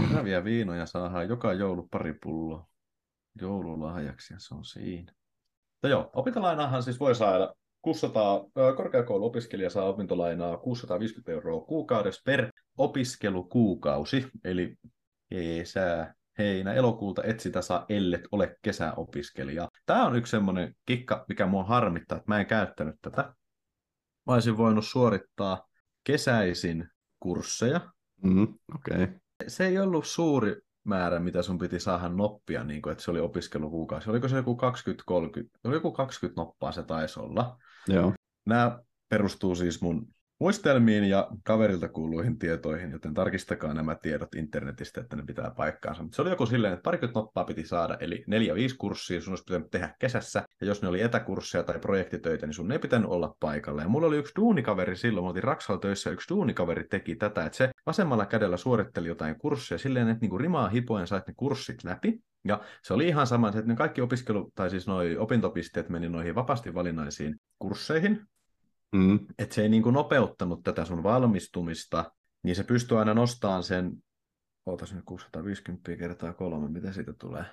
[0.10, 2.68] Teräviä viinoja saadaan joka joulu pari pulloa
[3.42, 5.14] joululahjaksi ja se on siinä.
[5.72, 8.46] Mutta joo, opintolainaahan siis voi saada 600,
[8.78, 14.76] korkeakouluopiskelija saa opintolainaa 650 euroa kuukaudessa per opiskelukuukausi, eli
[15.30, 19.70] kesä, heinä, elokuulta et sitä saa, ellet ole kesäopiskelija.
[19.86, 23.22] Tämä on yksi semmoinen kikka, mikä mua harmittaa, että mä en käyttänyt tätä.
[24.28, 25.68] Mä olisin voinut suorittaa
[26.04, 27.82] kesäisin kursseja.
[28.24, 29.08] Mm, okay.
[29.48, 33.20] Se ei ollut suuri määrä, mitä sun piti saada noppia, niin kuin, että se oli
[33.20, 34.10] opiskelukuukausi.
[34.10, 35.60] Oliko se joku 20-30?
[35.64, 37.58] Oli joku 20 noppaa se taisi olla.
[37.88, 38.14] Joo.
[38.46, 40.08] Nämä perustuu siis mun
[40.44, 46.04] muistelmiin ja kaverilta kuuluihin tietoihin, joten tarkistakaa nämä tiedot internetistä, että ne pitää paikkaansa.
[46.04, 49.32] Mutta se oli joku silleen, että parikymmentä noppaa piti saada, eli neljä viisi kurssia sun
[49.32, 53.10] olisi pitänyt tehdä kesässä, ja jos ne oli etäkursseja tai projektitöitä, niin sun ei pitänyt
[53.10, 53.82] olla paikalla.
[53.82, 57.58] Ja mulla oli yksi duunikaveri silloin, mä olin Raksalla töissä, yksi duunikaveri teki tätä, että
[57.58, 62.20] se vasemmalla kädellä suoritteli jotain kursseja silleen, että niinku rimaa hipoen sait ne kurssit läpi,
[62.46, 66.36] ja se oli ihan sama, että ne kaikki opiskelu, tai siis noi opintopisteet meni noihin
[66.36, 68.28] vapaasti valinnaisiin kursseihin,
[68.94, 69.20] mm.
[69.40, 72.12] että se ei niin kuin nopeuttanut tätä sun valmistumista,
[72.44, 73.92] niin se pystyy aina nostamaan sen,
[74.66, 77.46] ootas nyt 650 kertaa kolme, mitä siitä tulee?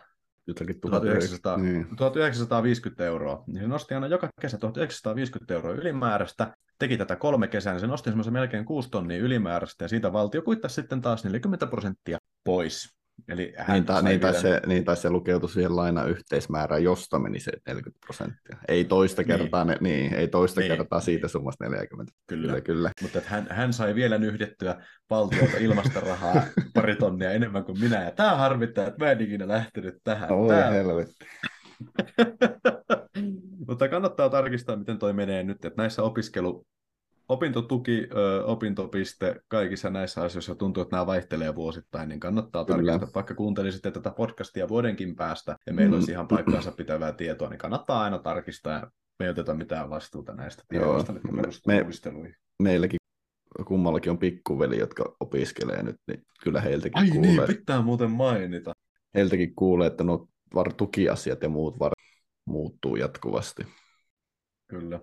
[0.47, 1.97] Jotakin 1900, niin.
[1.97, 3.45] 1950 euroa.
[3.47, 7.87] Niin se nosti aina joka kesä 1950 euroa ylimääräistä, teki tätä kolme kesää, niin se
[7.87, 13.00] nosti semmoisen melkein 6 tonnia ylimääräistä, ja siitä valtio kuittasi sitten taas 40 prosenttia pois.
[13.29, 17.19] Eli hän niin, ta, niin, tai se, niin, tai se lukeutui siihen laina yhteismäärään, josta
[17.19, 18.57] meni se 40 prosenttia.
[18.69, 19.27] Ei toista niin.
[19.27, 19.79] kertaa, niin.
[19.81, 20.77] Ne, niin, ei toista niin.
[20.77, 22.13] kertaa siitä summasta 40.
[22.27, 22.61] Kyllä, kyllä.
[22.61, 22.91] kyllä.
[23.03, 26.43] Mutta hän, hän sai vielä nyhdettyä valtiolta ilmasta rahaa
[26.75, 30.33] pari tonnia enemmän kuin minä, ja tämä harmittaa, että mä en ikinä lähtenyt tähän.
[30.33, 30.71] Oi Tää...
[30.71, 31.27] helvetti.
[33.69, 36.67] Mutta kannattaa tarkistaa, miten toi menee nyt, että näissä opiskelu,
[37.31, 42.93] opintotuki, ö, opintopiste, kaikissa näissä asioissa tuntuu, että nämä vaihtelee vuosittain, niin kannattaa Kyllä.
[42.93, 45.95] tarkistaa, vaikka kuuntelisitte tätä podcastia vuodenkin päästä, ja meillä mm.
[45.95, 50.35] olisi ihan paikkaansa pitävää tietoa, niin kannattaa aina tarkistaa, ja me ei oteta mitään vastuuta
[50.35, 53.01] näistä tiedoista, mitkä perustuvat me, Meilläkin
[53.67, 57.31] kummallakin on pikkuveli, jotka opiskelee nyt, niin kyllä heiltäkin Ai kuulee.
[57.31, 58.73] niin, pitää muuten mainita.
[59.15, 61.93] Heiltäkin kuulee, että no var tukiasiat ja muut var
[62.45, 63.67] muuttuu jatkuvasti.
[64.69, 65.01] Kyllä.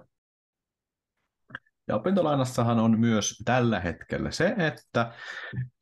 [1.88, 5.12] Ja opintolainassahan on myös tällä hetkellä se, että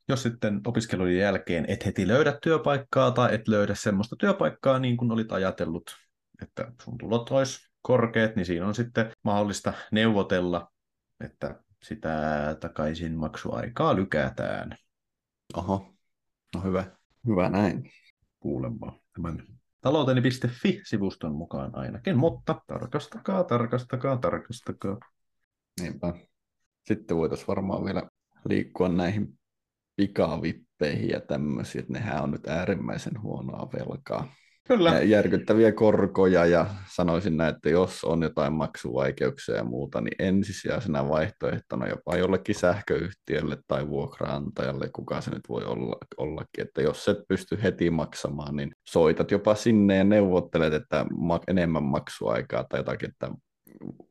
[0.08, 5.12] jos sitten opiskelujen jälkeen et heti löydä työpaikkaa tai et löydä semmoista työpaikkaa niin kuin
[5.12, 5.96] olit ajatellut,
[6.42, 10.72] että sun tulot olisi korkeat, niin siinä on sitten mahdollista neuvotella,
[11.20, 12.18] että sitä
[12.60, 14.76] takaisin maksuaikaa lykätään.
[15.56, 15.94] Oho,
[16.54, 16.84] no hyvä.
[17.26, 17.90] Hyvä näin.
[18.40, 19.46] Kuulemma tämän
[19.80, 24.98] talouteni.fi-sivuston mukaan ainakin, mutta tarkastakaa, tarkastakaa, tarkastakaa.
[25.80, 26.14] Niinpä.
[26.84, 28.02] Sitten voitaisiin varmaan vielä
[28.48, 29.38] liikkua näihin
[29.96, 34.32] pikavippeihin ja tämmöisiä, että nehän on nyt äärimmäisen huonoa velkaa.
[34.68, 34.90] Kyllä.
[34.90, 41.08] Ja järkyttäviä korkoja ja sanoisin näin, että jos on jotain maksuvaikeuksia ja muuta, niin ensisijaisena
[41.08, 47.18] vaihtoehtona jopa jollekin sähköyhtiölle tai vuokraantajalle, kuka se nyt voi olla, ollakin, että jos et
[47.28, 51.06] pysty heti maksamaan, niin soitat jopa sinne ja neuvottelet, että
[51.48, 53.30] enemmän maksuaikaa tai jotakin, että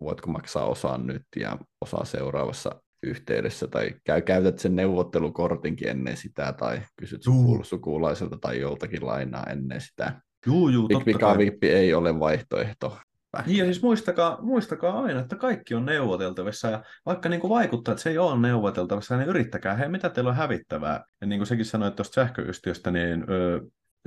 [0.02, 6.54] voitko maksaa osan nyt ja osa seuraavassa yhteydessä, tai käy, käytät sen neuvottelukortinkin ennen sitä,
[6.54, 7.22] tai kysyt
[7.62, 10.22] sukulaiselta tai joltakin lainaa ennen sitä.
[10.46, 12.98] Juu, juu, totta Pikavippi ei ole vaihtoehto.
[13.46, 17.92] Niin, ja siis muistakaa, muistakaa aina, että kaikki on neuvoteltavissa, ja vaikka niin kuin vaikuttaa,
[17.92, 21.04] että se ei ole neuvoteltavissa, niin yrittäkää, hei, mitä teillä on hävittävää.
[21.22, 23.26] Ja niin kuin sekin sanoit tuosta sähköyhtiöstä, niin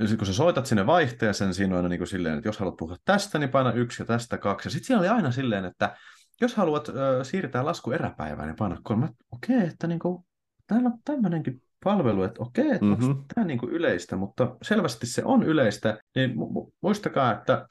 [0.01, 2.77] öö, kun sä soitat sinne vaihteeseen, siinä on aina niin kuin silleen, että jos haluat
[2.77, 4.67] puhua tästä, niin paina yksi ja tästä kaksi.
[4.67, 5.97] Ja sitten siellä oli aina silleen, että
[6.41, 9.09] jos haluat ö, siirtää lasku eräpäivään, niin paina kolme.
[9.31, 10.23] Okei, okay, että niin kuin,
[10.67, 13.09] täällä on tämmöinenkin palvelu, että okei, että mm-hmm.
[13.09, 17.67] onko tämä niin kuin yleistä, mutta selvästi se on yleistä, niin mu- muistakaa, että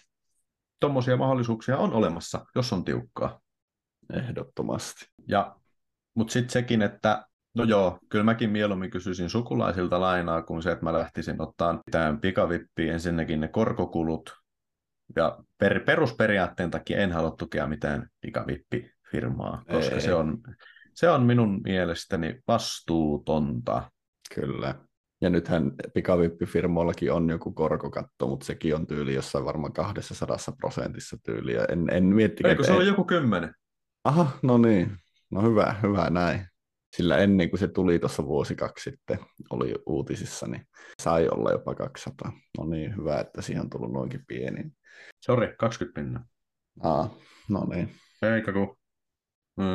[0.80, 3.40] tuommoisia mahdollisuuksia on olemassa, jos on tiukkaa.
[4.12, 5.06] Ehdottomasti.
[5.26, 5.56] Ja,
[6.14, 10.84] mutta sitten sekin, että no joo, kyllä mäkin mieluummin kysyisin sukulaisilta lainaa kuin se, että
[10.84, 14.30] mä lähtisin ottaa mitään pikavippiä, ensinnäkin ne korkokulut,
[15.16, 20.00] ja per, perusperiaatteen takia en halua tukea mitään pikavippifirmaa, koska Ei.
[20.00, 20.38] se on,
[20.94, 23.90] se on minun mielestäni vastuutonta.
[24.34, 24.74] Kyllä.
[25.20, 31.54] Ja nythän pikavippifirmoillakin on joku korkokatto, mutta sekin on tyyli jossain varmaan 200 prosentissa tyyli.
[31.54, 33.54] Ja en, en mietti, Eikö se ole joku kymmenen?
[34.04, 34.96] Aha, no niin.
[35.30, 36.46] No hyvä, hyvä näin.
[36.96, 39.18] Sillä ennen kuin se tuli tuossa vuosi kaksi sitten,
[39.50, 40.68] oli uutisissa, niin
[41.02, 42.32] sai olla jopa 200.
[42.58, 44.70] No niin, hyvä, että siihen on tullut noinkin pieni.
[45.20, 46.24] Sori, 20 pinnaa.
[46.82, 47.14] Aa,
[47.48, 47.94] no niin.
[48.22, 48.78] Eikä kun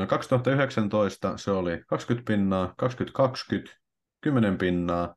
[0.08, 3.78] 2019 se oli 20 pinnaa, 2020
[4.22, 5.16] 10 pinnaa.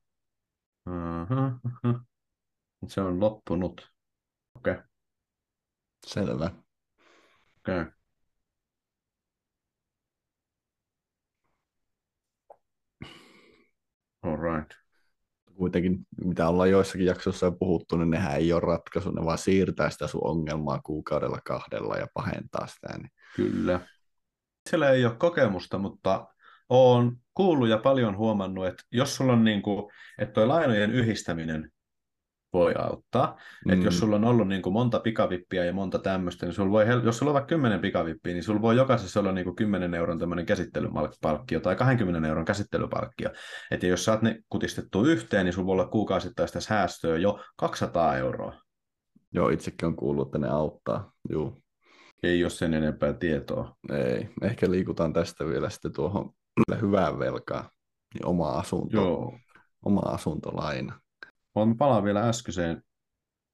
[0.86, 2.00] Uh-huh.
[2.88, 3.92] Se on loppunut.
[4.56, 4.72] Okei.
[4.72, 4.84] Okay.
[6.06, 6.50] Selvä.
[7.58, 7.80] Okei.
[7.80, 7.95] Okay.
[14.26, 14.70] All right.
[15.56, 19.90] Kuitenkin, mitä ollaan joissakin jaksoissa jo puhuttu, niin nehän ei ole ratkaisu, ne vaan siirtää
[19.90, 22.98] sitä sun ongelmaa kuukaudella kahdella ja pahentaa sitä.
[22.98, 23.10] Niin...
[23.36, 23.80] Kyllä.
[24.70, 26.26] Siellä ei ole kokemusta, mutta
[26.68, 31.70] olen kuullut ja paljon huomannut, että jos sulla on niin kuin, että toi lainojen yhdistäminen
[32.56, 33.36] voi auttaa.
[33.66, 33.72] Mm.
[33.72, 36.84] Että jos sulla on ollut niin kuin monta pikavippiä ja monta tämmöistä, niin sulla voi,
[37.04, 40.18] jos sulla on vaikka 10 pikavippiä, niin sulla voi jokaisessa olla niin kuin 10 euron
[40.18, 43.30] tämmöinen käsittelypalkkio tai 20 euron käsittelypalkkio.
[43.70, 48.54] Että jos saat ne kutistettu yhteen, niin sulla voi olla kuukausittaista säästöä jo 200 euroa.
[49.34, 51.12] Joo, itsekin on kuullut, että ne auttaa.
[51.30, 51.62] Juu.
[52.22, 53.76] Ei ole sen enempää tietoa.
[53.92, 54.28] Ei.
[54.42, 56.30] Ehkä liikutaan tästä vielä sitten tuohon
[56.82, 57.64] hyvään velkaan.
[58.14, 58.96] Niin oma asunto.
[58.96, 59.38] Joo.
[59.84, 61.00] Oma asuntolaina.
[61.56, 62.82] Mä palaan vielä äskeiseen.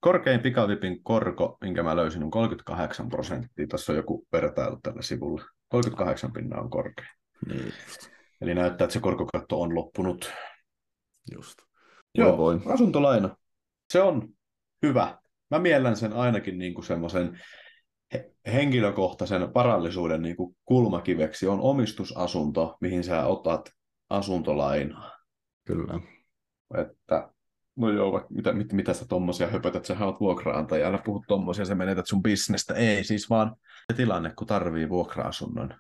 [0.01, 3.67] Korkein pikavipin korko, minkä mä löysin, on 38 prosenttia.
[3.67, 5.45] Tässä on joku vertailu tällä sivulla.
[5.69, 7.09] 38 pinnaa on korkein.
[7.47, 7.73] Niin.
[8.41, 10.33] Eli näyttää, että se korkokatto on loppunut.
[11.35, 11.59] Just.
[12.15, 12.61] Joo, voi.
[12.67, 13.37] asuntolaina.
[13.93, 14.29] Se on
[14.83, 15.19] hyvä.
[15.51, 17.41] Mä miellän sen ainakin niin kuin semmoisen
[18.47, 23.71] henkilökohtaisen varallisuuden niin kuin kulmakiveksi on omistusasunto, mihin sä otat
[24.11, 25.11] asuntolainaa.
[25.67, 26.01] Kyllä.
[26.79, 27.32] Että
[27.77, 31.75] No joo, mitä, mit, mitä sä tommosia höpötät, sä oot vuokraantaja, älä puhu tommosia, sä
[31.75, 32.75] menetät sun bisnestä.
[32.75, 33.57] Ei, siis vaan
[33.93, 35.75] se tilanne, kun tarvii vuokra-asunnon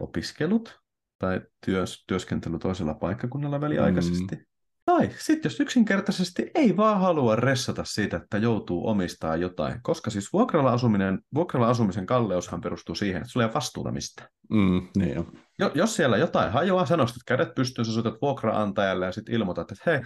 [0.00, 0.80] opiskelut
[1.18, 4.36] tai työs, työskentely toisella paikkakunnalla väliaikaisesti.
[4.36, 4.44] Mm.
[4.84, 10.32] Tai sitten jos yksinkertaisesti ei vaan halua ressata siitä, että joutuu omistaa jotain, koska siis
[10.32, 14.28] vuokralla, asuminen, vuokralla asumisen kalleushan perustuu siihen, että sulla ei ole vastuuta mistä.
[14.50, 15.26] Mm, niin jo.
[15.58, 19.72] Jo, jos siellä jotain hajoaa, sä nostat kädet pystyyn, sä soitat vuokraantajalle ja sitten ilmoitat,
[19.72, 20.00] että hei,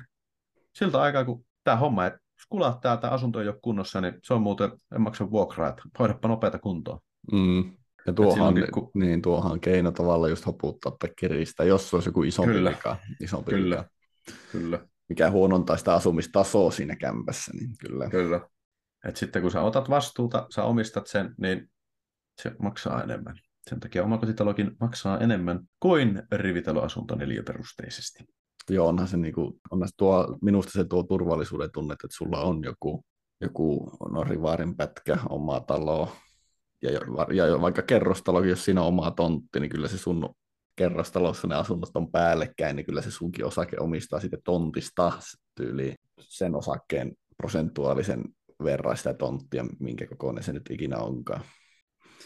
[0.75, 4.43] siltä aikaa, kun tämä homma, että kulat täältä asunto ei ole kunnossa, niin se on
[4.43, 7.01] muuten, en maksa vuokraa, että hoidapa nopeata kuntoa.
[7.33, 7.77] Mm.
[8.07, 8.91] Ja tuohan, kun...
[8.95, 12.71] niin, tuohan keino tavalla just hoputtaa tai kiristää, jos olisi joku isompi Kyllä.
[12.71, 12.97] vika.
[13.21, 13.77] Isompi Kyllä.
[13.77, 14.39] Vika.
[14.53, 14.87] Kyllä.
[15.09, 18.11] Mikä huonontaa sitä asumistasoa siinä kämpässä, niin kyllä.
[18.11, 18.41] Kyllä.
[19.05, 21.71] Et sitten kun sä otat vastuuta, sä omistat sen, niin
[22.43, 23.39] se maksaa enemmän.
[23.71, 28.25] Sen takia omakotitalokin maksaa enemmän kuin rivitaloasunto neliöperusteisesti
[28.75, 32.65] joo, onhan se, niinku, onhan se tuo, minusta se tuo turvallisuuden tunne, että sulla on
[32.65, 33.05] joku,
[33.41, 36.13] joku no, rivaarin pätkä, oma talo,
[36.83, 36.91] ja,
[37.35, 40.35] ja vaikka kerrostalo, jos siinä on oma tontti, niin kyllä se sun
[40.77, 45.13] kerrostalossa ne asunnot on päällekkäin, niin kyllä se sunkin osake omistaa sitten tontista
[45.55, 48.25] tyyliin sen osakkeen prosentuaalisen
[48.65, 51.41] verran sitä tonttia, minkä kokoinen se nyt ikinä onkaan.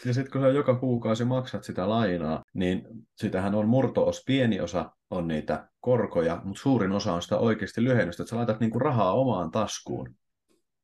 [0.05, 4.91] Ja sitten kun sä joka kuukausi maksat sitä lainaa, niin sitähän on murtoos, pieni osa
[5.09, 9.13] on niitä korkoja, mutta suurin osa on sitä oikeasti lyhennystä, että sä laitat niinku rahaa
[9.13, 10.15] omaan taskuun.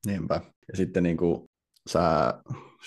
[0.06, 0.42] Niinpä.
[0.72, 1.50] Ja sitten niinku
[1.90, 2.34] sä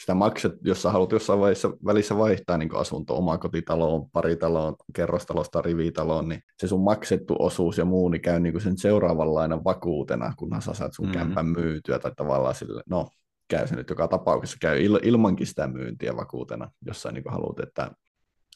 [0.00, 6.28] sitä maksat, jos sä haluat jossain vaiheessa välissä vaihtaa niin asunto omakotitaloon, paritaloon, kerrostalosta rivitaloon,
[6.28, 10.62] niin se sun maksettu osuus ja muu niin käy niin sen seuraavan lainan vakuutena, kunhan
[10.62, 11.18] sä saat sun mm-hmm.
[11.18, 13.08] kämpän myytyä tai tavallaan sille, no
[13.56, 17.60] käy se nyt joka tapauksessa, käy il, ilmankin sitä myyntiä vakuutena, jos sä niin haluat,
[17.60, 17.90] että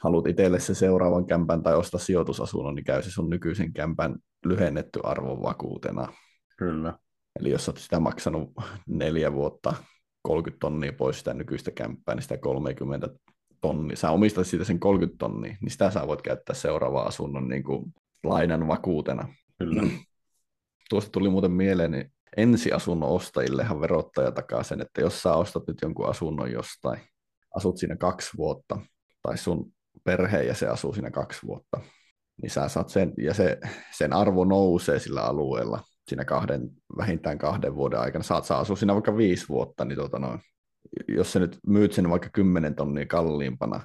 [0.01, 5.01] haluat itselle se seuraavan kämpän tai ostaa sijoitusasunnon, niin käy se sun nykyisen kämpän lyhennetty
[5.03, 6.13] arvon vakuutena.
[6.59, 6.99] Kyllä.
[7.41, 8.53] Eli jos olet sitä maksanut
[8.87, 9.75] neljä vuotta
[10.23, 13.09] 30 tonnia pois sitä nykyistä kämppää, niin sitä 30
[13.61, 17.65] tonnia, sä omistat siitä sen 30 tonnia, niin sitä sä voit käyttää seuraavaan asunnon niin
[17.65, 19.29] kuin lainan vakuutena.
[19.59, 19.83] Kyllä.
[20.91, 25.79] Tuosta tuli muuten mieleen, niin ensiasunnon ostajillehan verottaja takaa sen, että jos sä ostat nyt
[25.83, 27.01] jonkun asunnon jostain,
[27.57, 28.79] asut siinä kaksi vuotta,
[29.22, 29.72] tai sun
[30.53, 31.81] se asuu siinä kaksi vuotta,
[32.42, 33.59] niin sä saat sen, ja se,
[33.99, 38.22] sen arvo nousee sillä alueella, siinä kahden, vähintään kahden vuoden aikana.
[38.22, 40.40] Saat saa asua siinä vaikka viisi vuotta, niin tota noin,
[41.09, 43.81] jos sä nyt myyt sen vaikka kymmenen tonnia kalliimpana,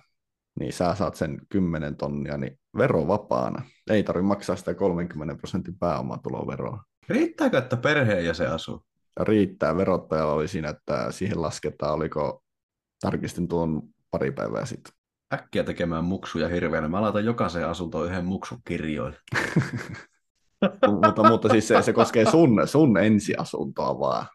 [0.59, 3.61] niin sä saat sen kymmenen tonnia niin verovapaana.
[3.89, 6.83] Ei tarvitse maksaa sitä 30 prosentin pääomatuloveroa.
[7.09, 8.85] Riittääkö, että perheen se asuu?
[9.19, 9.77] Riittää.
[9.77, 12.43] Verottajalla oli siinä, että siihen lasketaan, oliko,
[13.01, 14.93] tarkistin tuon pari päivää sitten.
[15.33, 16.87] Äkkiä tekemään muksuja hirveänä.
[16.87, 19.17] Mä laitan jokaiseen asuntoon yhden muksun kirjoille.
[21.01, 24.25] mutta, mutta siis se, se koskee sun, sun ensiasuntoa vaan.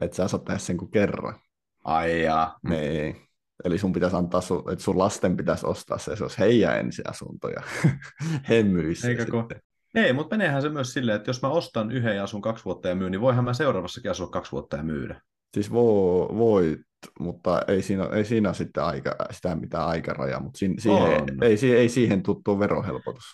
[0.00, 1.40] Että sä saat tehdä sen kuin kerran.
[1.84, 2.58] Ai jaa.
[2.68, 3.16] Niin.
[3.64, 7.48] Eli sun pitäisi antaa, sun, että sun lasten pitäisi ostaa se, se olisi heidän ensiasunto
[7.48, 7.62] ja
[8.48, 9.60] he myisi Eikä sitten.
[9.94, 12.88] Ei, mutta meneehän se myös silleen, että jos mä ostan yhden ja asun kaksi vuotta
[12.88, 15.20] ja myyn, niin voihan mä seuraavassakin asua kaksi vuotta ja myydä.
[15.54, 16.80] Siis voi, voit,
[17.20, 21.76] mutta ei siinä, ei siinä sitten aika, sitä mitään aikarajaa, mutta si, siihen, ei, ei,
[21.76, 23.24] ei siihen tuttu verohelpotus.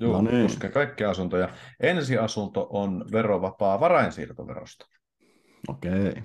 [0.00, 0.42] Joo, no niin.
[0.42, 1.48] koskee kaikkia asuntoja.
[1.80, 4.86] Ensiasunto on verovapaa varainsiirtoverosta.
[5.68, 6.08] Okei.
[6.08, 6.22] Okay.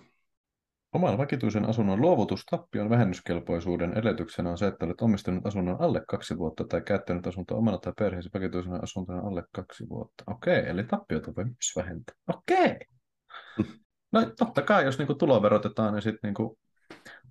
[0.94, 6.64] Oman vakituisen asunnon luovutustappion vähennyskelpoisuuden edellytyksenä on se, että olet omistanut asunnon alle kaksi vuotta
[6.64, 10.24] tai käyttänyt asuntoa omana tai perheesi vakituisena asuntona alle kaksi vuotta.
[10.28, 12.16] Okei, okay, eli tappiota voi myös vähentää.
[12.36, 12.78] Okei.
[13.60, 13.76] Okay.
[14.12, 16.60] No totta kai, jos niinku tulo verotetaan, niin sitten niinku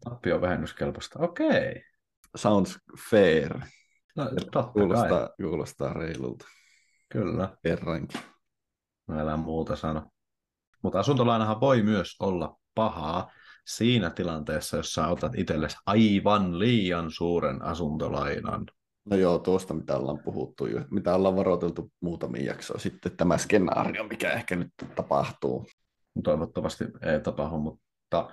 [0.04, 1.18] tappio on vähennyskelpoista.
[1.18, 1.48] Okei.
[1.48, 1.82] Okay.
[2.36, 2.78] Sounds
[3.10, 3.58] fair.
[4.16, 5.28] No, totta kuulostaa, kai.
[5.42, 6.46] kuulostaa reilulta.
[7.08, 7.56] Kyllä.
[7.62, 8.20] Kerrankin.
[9.08, 10.10] No älä muuta sano.
[10.82, 13.30] Mutta asuntolainahan voi myös olla pahaa
[13.66, 18.66] siinä tilanteessa, jos sä otat itsellesi aivan liian suuren asuntolainan.
[19.04, 24.04] No joo, tuosta mitä ollaan puhuttu jo, mitä ollaan varoiteltu muutamia jaksoja sitten, tämä skenaario,
[24.04, 25.66] mikä ehkä nyt tapahtuu.
[26.24, 28.30] Toivottavasti ei tapahdu, mutta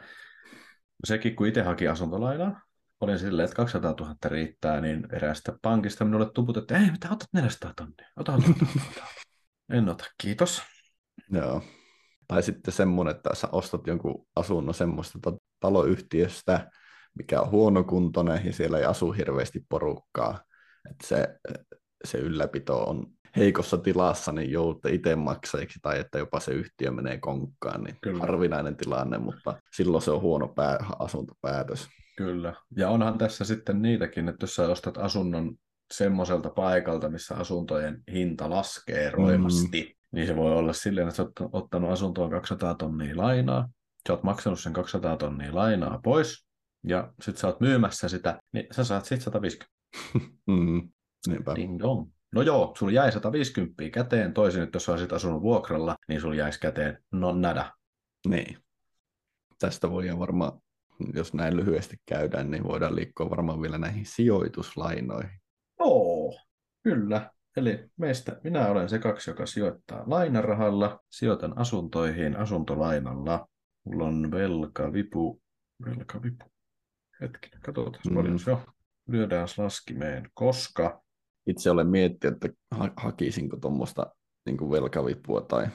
[1.04, 2.62] sekin kun itse haki asuntolainaa,
[3.02, 7.28] olin silleen, että 200 000 riittää, niin eräästä pankista minulle tuputettiin, että ei, mitä otat
[7.34, 9.04] 400 tonnia, ota, ota, ota, ota.
[9.70, 10.62] En ota, kiitos.
[11.32, 11.62] Joo.
[12.30, 15.20] Tai sitten semmoinen, että sä ostat jonkun asunnon semmoista
[15.60, 16.72] taloyhtiöstä,
[17.18, 20.40] mikä on huonokuntoinen ja siellä ei asu hirveästi porukkaa.
[20.92, 21.40] Että se,
[22.06, 27.18] se ylläpito on heikossa tilassa, niin joudutte itse maksajiksi tai että jopa se yhtiö menee
[27.18, 28.20] konkkaan, niin Kyllä.
[28.20, 31.88] harvinainen tilanne, mutta silloin se on huono pää, asuntopäätös.
[32.18, 32.54] Kyllä.
[32.78, 35.56] Ja onhan tässä sitten niitäkin, että jos sä ostat asunnon
[35.94, 39.99] semmoiselta paikalta, missä asuntojen hinta laskee roimasti, mm.
[40.12, 43.70] Niin se voi olla silleen, että sä oot ottanut asuntoon 200 tonnia lainaa,
[44.08, 46.48] sä oot maksanut sen 200 tonnia lainaa pois,
[46.88, 49.76] ja sit sä oot myymässä sitä, niin sä saat sit 150.
[50.48, 50.90] mm.
[51.28, 51.56] Niinpä.
[51.56, 52.12] Ding dong.
[52.32, 56.60] No joo, sulla jäi 150 käteen, toisin että jos olisit asunut vuokralla, niin sulla jäisi
[56.60, 57.74] käteen no nada.
[58.28, 58.58] Niin.
[59.60, 60.62] Tästä voi varmaan
[61.14, 65.42] jos näin lyhyesti käydään, niin voidaan liikkua varmaan vielä näihin sijoituslainoihin.
[65.80, 66.34] Joo,
[66.84, 67.32] kyllä.
[67.60, 73.48] Eli meistä minä olen se kaksi, joka sijoittaa lainarahalla, sijoitan asuntoihin asuntolainalla.
[73.84, 75.42] Mulla on velka, vipu,
[75.86, 76.46] velka, vipu.
[77.22, 78.16] Hetkinen, katsotaan mm.
[78.16, 78.62] paljon se on.
[79.08, 81.02] Lyödään laskimeen, koska...
[81.48, 82.58] Itse olen miettinyt, että
[82.98, 85.68] hakisinko tuommoista niin velkavipua tai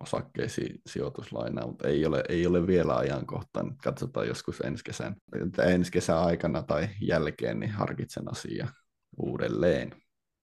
[0.00, 3.76] osakkeisiin sijoituslainaa, mutta ei ole, ei ole vielä ajankohtaan.
[3.76, 5.16] Katsotaan joskus ensi kesän,
[5.66, 8.68] ensi kesän aikana tai jälkeen, niin harkitsen asiaa
[9.16, 9.94] uudelleen.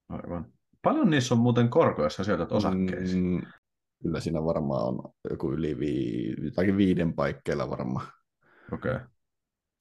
[0.10, 0.55] Aivan.
[0.86, 3.24] Paljon niissä on muuten korkoja, jos sijoitat osakkeisiin?
[3.24, 3.42] Mm,
[4.04, 8.08] kyllä siinä varmaan on joku yli vii, jotakin viiden paikkeilla varmaan.
[8.74, 8.92] Okei.
[8.92, 9.08] Okay.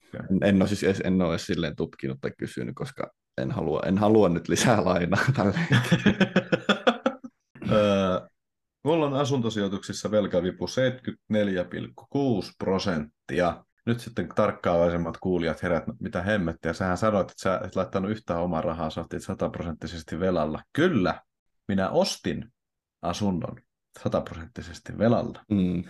[0.07, 0.27] Okay.
[0.31, 3.81] En, en, ole siis edes, en ole edes silleen tutkinut tai kysynyt, koska en halua,
[3.85, 5.59] en halua nyt lisää lainaa tälle.
[8.83, 10.71] Mulla on asuntosijoituksissa velkavipu 74,6
[12.57, 13.63] prosenttia.
[13.85, 16.73] Nyt sitten tarkkaavaisemmat kuulijat herät, mitä hemmettiä.
[16.73, 20.63] Sähän sanoit, että sä et laittanut yhtään omaa rahaa, sä otit sataprosenttisesti velalla.
[20.73, 21.21] Kyllä,
[21.67, 22.53] minä ostin
[23.01, 23.55] asunnon
[24.03, 25.43] sataprosenttisesti velalla.
[25.51, 25.83] Mm.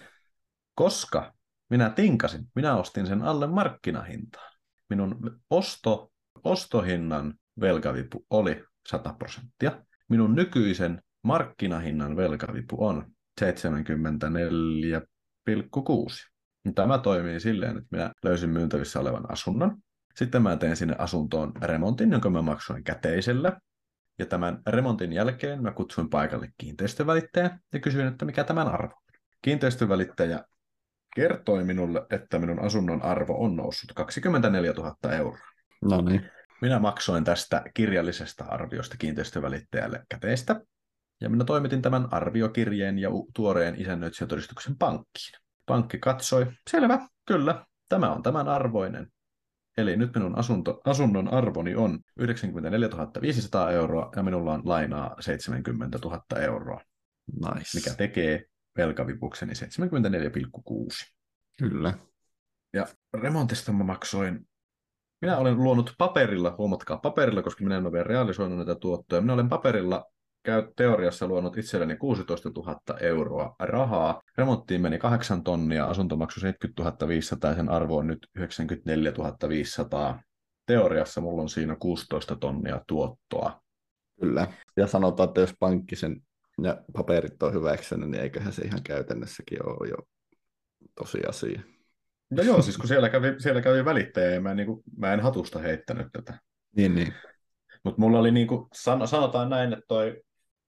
[0.76, 1.34] Koska
[1.70, 4.52] minä tinkasin, minä ostin sen alle markkinahintaan.
[4.89, 6.12] Minun osto,
[6.43, 9.84] ostohinnan velkavipu oli 100 prosenttia.
[10.10, 16.35] Minun nykyisen markkinahinnan velkavipu on 74,6.
[16.76, 19.78] Tämä toimii silleen, että minä löysin myyntävissä olevan asunnon.
[20.16, 23.59] Sitten mä tein sinne asuntoon remontin, jonka mä maksoin käteisellä.
[24.20, 29.01] Ja tämän remontin jälkeen mä kutsuin paikalle kiinteistövälittäjä ja kysyin, että mikä tämän arvo.
[29.41, 30.43] Kiinteistövälittäjä
[31.16, 35.38] kertoi minulle, että minun asunnon arvo on noussut 24 000 euroa.
[35.82, 36.32] No niin.
[36.61, 40.61] Minä maksoin tästä kirjallisesta arviosta kiinteistövälittäjälle käteistä,
[41.22, 45.45] ja minä toimitin tämän arviokirjeen ja tuoreen isännöitsijätodistuksen pankkiin.
[45.66, 49.07] Pankki katsoi, selvä, kyllä, tämä on tämän arvoinen.
[49.78, 52.89] Eli nyt minun asunto, asunnon arvoni on 94
[53.22, 56.82] 500 euroa ja minulla on lainaa 70 000 euroa.
[57.28, 57.70] Nice.
[57.78, 58.45] Mikä tekee
[58.78, 61.13] velkavipukseni 74,6.
[61.57, 61.93] Kyllä.
[62.74, 64.47] Ja remontista mä maksoin,
[65.22, 69.34] minä olen luonut paperilla, huomatkaa paperilla, koska minä en ole vielä realisoinut näitä tuottoja, minä
[69.34, 70.05] olen paperilla
[70.46, 74.22] käy teoriassa luonut itselleni 16 000 euroa rahaa.
[74.38, 79.14] Remonttiin meni 8 tonnia, asuntomaksu 70 500 ja sen arvo on nyt 94
[79.50, 80.24] 500.
[80.66, 83.62] Teoriassa mulla on siinä 16 tonnia tuottoa.
[84.20, 84.48] Kyllä.
[84.78, 86.22] Ja sanotaan, että jos pankki sen
[86.64, 89.98] ja paperit on hyväksynyt, niin eiköhän se ihan käytännössäkin ole jo
[90.96, 91.62] tosiasia.
[92.30, 95.14] No joo, siis kun siellä kävi, siellä kävi välittäjä ja mä en, niin kuin, mä
[95.14, 96.39] en hatusta heittänyt tätä.
[96.76, 97.14] Niin, niin.
[97.84, 98.68] Mutta mulla oli, niin kuin,
[99.06, 100.22] sanotaan näin, että toi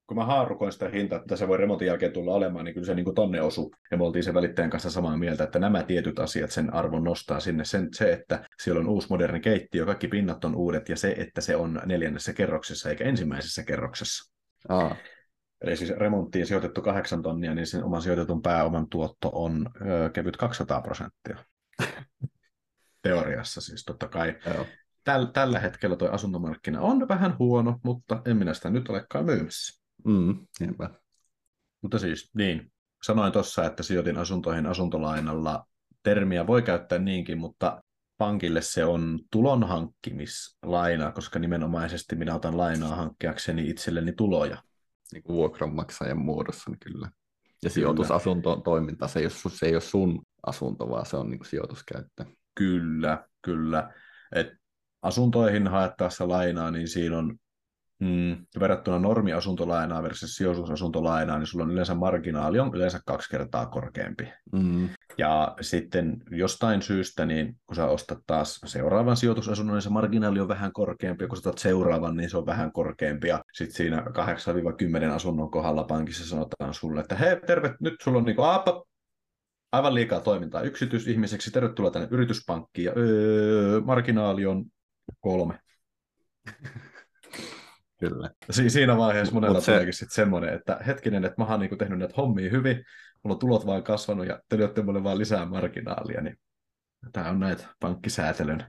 [0.07, 2.95] kun mä haarukoin sitä hintaa, että se voi remontin jälkeen tulla olemaan, niin kyllä se
[2.95, 3.71] niin kuin tonne osu.
[3.91, 7.39] Ja me oltiin sen välittäjän kanssa samaa mieltä, että nämä tietyt asiat sen arvon nostaa
[7.39, 7.65] sinne.
[7.65, 11.41] Sen, se, että siellä on uusi moderni keittiö, kaikki pinnat on uudet, ja se, että
[11.41, 14.33] se on neljännessä kerroksessa eikä ensimmäisessä kerroksessa.
[14.69, 14.95] Aa.
[15.61, 20.37] Eli siis remonttiin sijoitettu kahdeksan tonnia, niin sen oman sijoitetun pääoman tuotto on ö, kevyt
[20.37, 21.37] 200 prosenttia.
[23.01, 24.35] Teoriassa siis totta kai.
[24.53, 24.65] Joo.
[25.03, 29.86] Täl, tällä hetkellä tuo asuntomarkkina on vähän huono, mutta en minä sitä nyt olekaan myymässä.
[30.07, 30.89] Mm, niinpä.
[31.81, 32.71] Mutta siis, niin.
[33.03, 35.65] Sanoin tuossa, että sijoitin asuntoihin asuntolainalla.
[36.03, 37.83] Termiä voi käyttää niinkin, mutta
[38.17, 44.63] pankille se on tulonhankkimislaina, koska nimenomaisesti minä otan lainaa hankkiakseni itselleni tuloja.
[45.13, 47.11] Niin kuin vuokranmaksajan muodossa, niin kyllä.
[47.63, 51.39] Ja sijoitusasunto toiminta, se ei, ole, se ei ole sun asunto, vaan se on niin
[51.39, 52.25] kuin sijoituskäyttö.
[52.55, 53.93] Kyllä, kyllä.
[54.35, 54.47] Et
[55.01, 57.37] asuntoihin haettaessa lainaa, niin siinä on
[57.99, 64.33] Mm, verrattuna normiasuntolainaan versus sijoitusasuntolainaan, niin sulla on yleensä marginaali on yleensä kaksi kertaa korkeampi.
[64.51, 64.89] Mm.
[65.17, 70.47] Ja sitten jostain syystä, niin kun sä ostat taas seuraavan sijoitusasunnon, niin se marginaali on
[70.47, 73.27] vähän korkeampi, ja kun sä seuraavan, niin se on vähän korkeampi.
[73.27, 74.03] Ja sitten siinä
[75.09, 78.85] 8-10 asunnon kohdalla pankissa sanotaan sulle, että hei, terve, nyt sulla on niin kuin, aapa,
[79.71, 84.65] aivan liikaa toimintaa yksityisihmiseksi, tervetuloa tänne yrityspankkiin, ja öö, marginaali on
[85.19, 85.59] kolme.
[87.99, 88.29] Kyllä.
[88.49, 89.71] Si- siinä vaiheessa monella se...
[89.71, 92.85] tuleekin sitten semmoinen, että hetkinen, että mä oon niinku tehnyt näitä hommia hyvin,
[93.23, 96.37] mulla on tulot vaan kasvanut ja te lyötte mulle vaan lisää marginaalia, niin
[97.11, 98.63] tämä on näitä pankkisäätelyn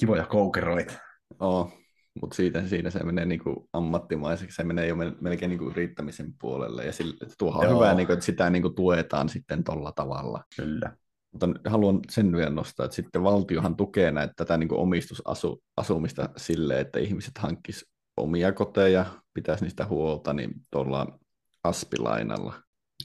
[0.00, 0.92] kivoja koukeroita.
[1.40, 1.72] Oo,
[2.20, 6.92] mutta siitä, siitä se menee niinku ammattimaiseksi, se menee jo melkein niinku riittämisen puolelle, ja
[6.92, 10.44] sille, tuohan on hyvä, niinku, että sitä niinku tuetaan sitten tuolla tavalla.
[10.56, 10.96] Kyllä.
[11.32, 16.98] Mutta haluan sen vielä nostaa, että sitten valtiohan tukee näitä tätä niin omistusasumista sille, että
[16.98, 17.91] ihmiset hankkis
[18.22, 21.18] omia koteja, pitäisi niistä huolta, niin tuolla
[21.64, 22.54] aspilainalla,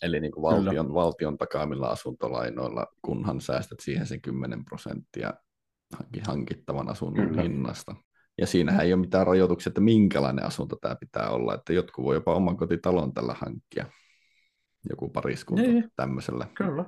[0.01, 5.33] eli niin kuin valtion, valtion takaamilla asuntolainoilla, kunhan säästät siihen sen 10 prosenttia
[6.27, 7.41] hankittavan asunnon Kyllä.
[7.41, 7.95] hinnasta.
[8.37, 12.15] Ja siinähän ei ole mitään rajoituksia, että minkälainen asunto tämä pitää olla, että jotkut voi
[12.15, 13.85] jopa oman kotitalon tällä hankkia,
[14.89, 15.91] joku pariskunta niin.
[15.95, 16.85] tämmöisellä, Kyllä.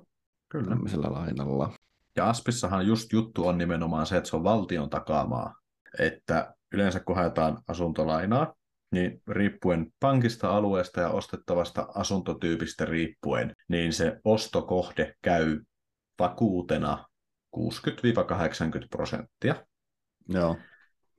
[0.50, 0.70] Kyllä.
[0.70, 1.74] tämmöisellä lainalla.
[2.16, 5.56] Ja Aspissahan just juttu on nimenomaan se, että se on valtion takaamaa,
[6.00, 8.54] että yleensä kun haetaan asuntolainaa,
[8.92, 15.60] niin riippuen pankista, alueesta ja ostettavasta asuntotyypistä riippuen, niin se ostokohde käy
[16.20, 17.06] vakuutena
[17.58, 17.62] 60-80
[18.90, 19.56] prosenttia.
[20.30, 20.58] Joo.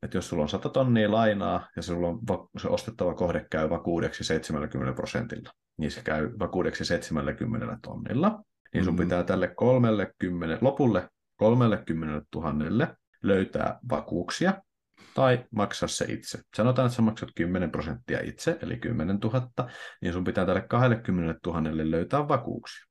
[0.03, 2.21] Et jos sulla on 100 tonnia lainaa ja sulla on
[2.59, 8.43] se ostettava kohde käy vakuudeksi 70 prosentilla, niin se käy vakuudeksi 70 tonnilla,
[8.75, 9.05] niin sun mm-hmm.
[9.05, 14.63] pitää tälle 30, lopulle 30 000 löytää vakuuksia,
[15.15, 16.39] tai maksaa se itse.
[16.57, 19.71] Sanotaan, että sä maksat 10 prosenttia itse, eli 10 000,
[20.03, 22.85] niin sun pitää tälle 20 000 löytää vakuuksia.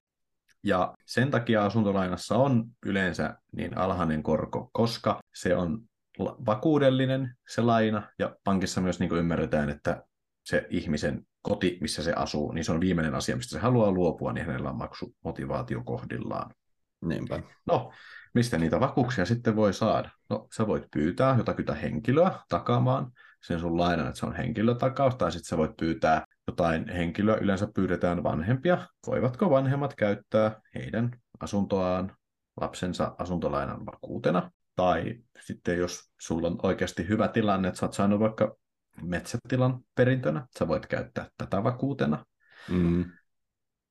[0.64, 5.82] Ja sen takia asuntolainassa on yleensä niin alhainen korko, koska se on
[6.20, 10.04] vakuudellinen se laina, ja pankissa myös niin ymmärretään, että
[10.44, 14.34] se ihmisen koti, missä se asuu, niin se on viimeinen asia, mistä se haluaa luopua,
[14.34, 16.54] niin hänellä on maksumotivaatio kohdillaan.
[17.02, 17.40] Niinpä.
[17.66, 17.92] No,
[18.34, 20.10] mistä niitä vakuuksia sitten voi saada?
[20.30, 23.12] No, sä voit pyytää jotakuta henkilöä takaamaan
[23.44, 27.68] sen sun lainan, että se on henkilötakaus, tai sitten sä voit pyytää jotain henkilöä, yleensä
[27.76, 28.88] pyydetään vanhempia.
[29.08, 32.16] Voivatko vanhemmat käyttää heidän asuntoaan
[32.62, 34.52] lapsensa asuntolainan vakuutena?
[34.76, 38.56] Tai sitten jos sulla on oikeasti hyvä tilanne, että sä oot saanut vaikka
[39.02, 42.26] metsätilan perintönä, sä voit käyttää tätä vakuutena.
[42.70, 43.06] Mm.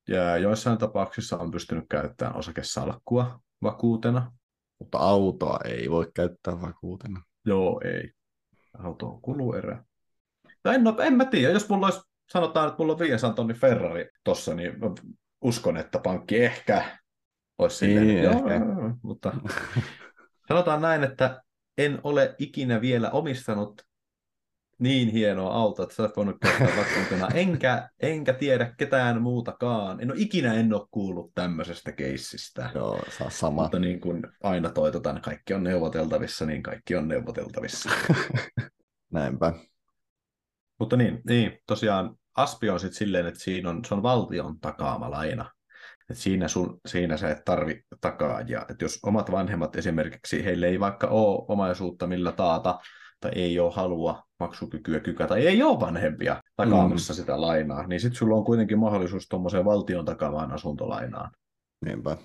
[0.07, 4.31] Ja joissain tapauksissa on pystynyt käyttämään osakesalkkua vakuutena.
[4.79, 7.21] Mutta autoa ei voi käyttää vakuutena.
[7.45, 8.11] Joo, ei.
[8.83, 9.83] Auto on kuluerä.
[10.63, 12.01] Tai en, no, en mä tiedä, jos mulla olisi,
[12.31, 14.73] sanotaan, että mulla on 500 tonni Ferrari tossa, niin
[15.41, 16.99] uskon, että pankki ehkä
[17.57, 18.41] olisi silleen, niin, joo,
[19.03, 19.33] mutta
[20.47, 21.41] sanotaan näin, että
[21.77, 23.81] en ole ikinä vielä omistanut
[24.79, 27.27] niin hienoa auto, että sä oot voinut käyttää vakuutena.
[27.33, 30.01] Enkä, enkä tiedä ketään muutakaan.
[30.01, 32.69] En ole ikinä en ole kuullut tämmöisestä keissistä.
[32.75, 33.61] Joo, saa sama.
[33.61, 37.89] Mutta niin kuin aina toitotan, kaikki on neuvoteltavissa, niin kaikki on neuvoteltavissa.
[39.11, 39.53] Näinpä.
[40.79, 45.11] Mutta niin, niin tosiaan Aspi on sitten silleen, että siinä on, se on valtion takaama
[45.11, 45.51] laina.
[46.09, 48.41] Et siinä, sun, siinä sä et tarvi takaa.
[48.41, 52.79] Ja et jos omat vanhemmat esimerkiksi, heille ei vaikka ole omaisuutta millä taata,
[53.19, 57.15] tai ei ole halua maksukykyä kykä, tai ei ole vanhempia takaamassa mm.
[57.15, 61.31] sitä lainaa, niin sitten sulla on kuitenkin mahdollisuus tuommoiseen valtion takavaan asuntolainaan.
[61.85, 62.17] Niinpä.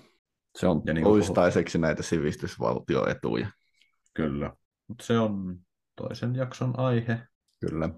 [0.57, 3.47] Se on ja niin toistaiseksi näitä sivistysvaltioetuja.
[4.13, 4.51] Kyllä,
[4.87, 5.57] mutta se on
[5.95, 7.19] toisen jakson aihe.
[7.59, 7.89] Kyllä.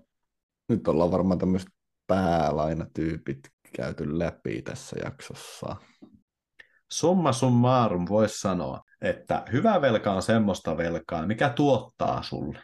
[0.69, 1.69] Nyt ollaan varmaan tämmöiset
[2.07, 3.39] päälainatyypit
[3.75, 5.75] käyty läpi tässä jaksossa.
[6.91, 12.59] Summa summarum voisi sanoa, että hyvä velka on semmoista velkaa, mikä tuottaa sulle.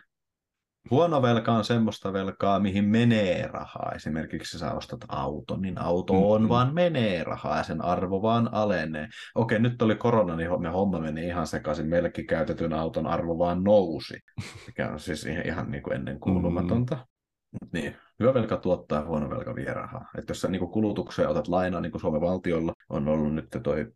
[0.91, 3.91] Huono velka on semmoista velkaa, mihin menee rahaa.
[3.95, 6.49] Esimerkiksi sä ostat auton, niin auto on mm-hmm.
[6.49, 9.07] vaan menee rahaa ja sen arvo vaan alenee.
[9.35, 11.87] Okei, nyt oli korona, niin me homma meni ihan sekaisin.
[11.87, 14.19] Meillekin käytetyn auton arvo vaan nousi,
[14.67, 16.95] mikä on siis ihan niin kuin ennen kuulumatonta.
[16.95, 17.69] Mm-hmm.
[17.73, 20.09] Niin, hyvä velka tuottaa ja huono velka vie rahaa.
[20.17, 23.91] Että jos sä niin kulutukseen otat lainaa, niin kuin Suomen valtiolla on ollut nyt toi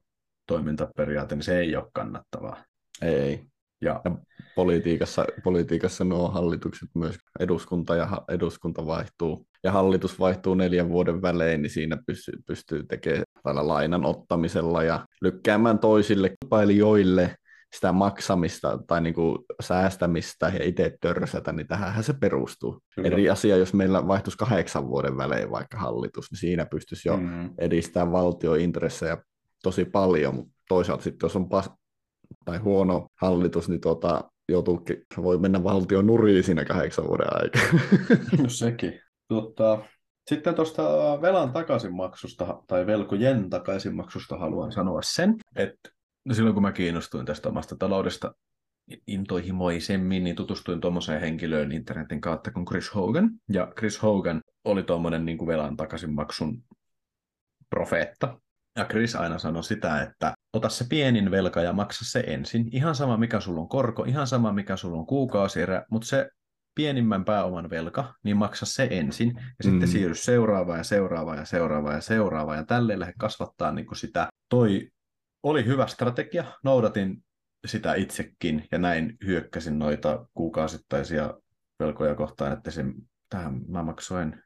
[0.47, 2.63] toimintaperiaate, niin se ei ole kannattavaa.
[3.01, 3.45] Ei.
[3.81, 4.11] Ja, ja
[4.55, 11.61] politiikassa, politiikassa nuo hallitukset myös, eduskunta ja eduskunta vaihtuu ja hallitus vaihtuu neljän vuoden välein,
[11.61, 17.35] niin siinä pystyy, pystyy tekemään tällä lainan ottamisella ja lykkäämään toisille kilpailijoille
[17.75, 22.81] sitä maksamista tai niin kuin säästämistä ja itse törsätä, niin tähän se perustuu.
[22.95, 23.07] Kyllä.
[23.07, 27.49] Eri asia, jos meillä vaihtuisi kahdeksan vuoden välein vaikka hallitus, niin siinä pystyisi jo mm.
[27.57, 29.17] edistämään valtiointressejä
[29.63, 31.49] tosi paljon, mutta toisaalta sitten jos on
[32.45, 34.85] tai huono hallitus, niin tuota, joutuu,
[35.17, 37.79] voi mennä valtio nuriin siinä kahdeksan vuoden aikana.
[38.43, 39.01] No sekin.
[39.27, 39.83] Tota,
[40.29, 40.83] sitten tuosta
[41.21, 45.89] velan takaisinmaksusta tai velkojen takaisinmaksusta haluan sanoa sen, että
[46.31, 48.33] silloin kun mä kiinnostuin tästä omasta taloudesta
[49.07, 53.29] intohimoisemmin, niin tutustuin tuommoiseen henkilöön internetin kautta kuin Chris Hogan.
[53.49, 56.63] Ja Chris Hogan oli tuommoinen niin velan takaisinmaksun
[57.69, 58.39] profeetta.
[58.77, 62.69] Ja Chris aina sanoi sitä, että ota se pienin velka ja maksa se ensin.
[62.71, 66.29] Ihan sama, mikä sulla on korko, ihan sama, mikä sulla on kuukausierä, mutta se
[66.75, 69.71] pienimmän pääoman velka, niin maksa se ensin, ja mm.
[69.71, 73.97] sitten siirry seuraavaan ja seuraavaan ja seuraavaan ja seuraavaan, ja tälleen lähde kasvattaa niin kuin
[73.97, 74.27] sitä.
[74.49, 74.89] Toi
[75.43, 77.23] oli hyvä strategia, noudatin
[77.67, 81.33] sitä itsekin, ja näin hyökkäsin noita kuukausittaisia
[81.79, 82.93] velkoja kohtaan, että sen,
[83.29, 84.43] tähän mä maksoin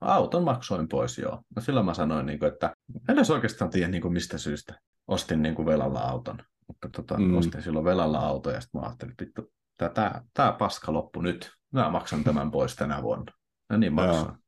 [0.00, 1.42] auton maksoin pois, joo.
[1.56, 2.74] No silloin mä sanoin, niin kuin, että
[3.08, 6.38] en edes oikeastaan tiedä niin kuin mistä syystä ostin niin kuin velalla auton.
[6.68, 7.36] Mutta tota, mm.
[7.36, 9.52] ostin silloin velalla auto ja sitten mä ajattelin, että vittu,
[9.94, 11.52] tämä, tämä paska loppu nyt.
[11.72, 13.32] Mä maksan tämän pois tänä vuonna.
[13.70, 14.38] Ja niin maksan.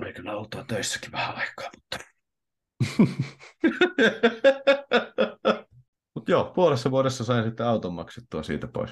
[0.00, 1.98] Oli kyllä oltua töissäkin vähän aikaa, mutta...
[6.14, 8.90] Mutta joo, puolessa vuodessa sain sitten auton maksettua siitä pois.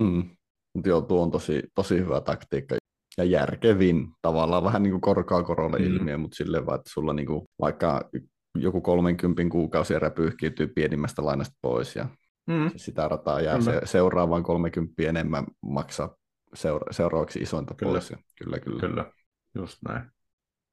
[0.00, 0.36] Mm.
[0.74, 2.76] Mutta joo, tuo on tosi, tosi hyvä taktiikka
[3.18, 5.84] ja järkevin tavallaan vähän niin kuin korkaa korolle mm.
[5.84, 8.10] ilmiö, mutta silleen vaan, että sulla niin kuin, vaikka
[8.58, 12.06] joku 30 kuukausi erä pyyhkiytyy pienimmästä lainasta pois ja
[12.46, 12.70] mm.
[12.76, 16.16] sitä rataa jää se, seuraavaan 30 enemmän maksaa
[16.54, 17.92] seura- seuraavaksi isointa kyllä.
[17.92, 18.10] pois.
[18.10, 18.80] Ja, kyllä, kyllä.
[18.80, 19.12] Kyllä,
[19.54, 20.10] just näin.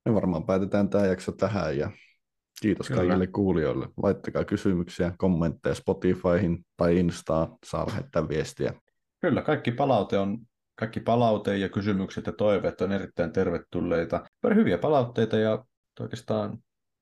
[0.06, 1.92] Me varmaan päätetään tämä jakso tähän ja
[2.62, 3.02] kiitos kyllä.
[3.02, 3.88] kaikille kuulijoille.
[4.04, 8.74] Laittakaa kysymyksiä, kommentteja Spotifyhin tai Instaan, saa lähettää viestiä.
[9.22, 10.38] Kyllä, kaikki palaute on
[10.76, 14.24] kaikki palaute ja kysymykset ja toiveet on erittäin tervetulleita.
[14.56, 15.66] Hyviä palautteita ja
[16.00, 16.58] oikeastaan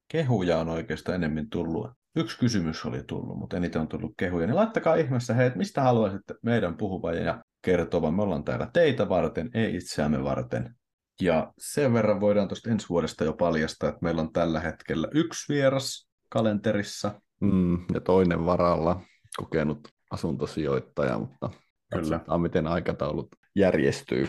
[0.07, 1.91] kehuja on oikeastaan enemmän tullut.
[2.15, 4.47] Yksi kysymys oli tullut, mutta eniten on tullut kehuja.
[4.47, 8.13] Niin laittakaa ihmeessä, hei, että mistä haluaisitte meidän puhuvan ja kertovan.
[8.13, 10.75] Me ollaan täällä teitä varten, ei itseämme varten.
[11.21, 15.53] Ja sen verran voidaan tuosta ensi vuodesta jo paljastaa, että meillä on tällä hetkellä yksi
[15.53, 17.21] vieras kalenterissa.
[17.39, 19.01] Mm, ja toinen varalla
[19.37, 22.17] kokenut asuntosijoittaja, mutta Kyllä.
[22.17, 24.27] katsotaan, miten aikataulut järjestyy.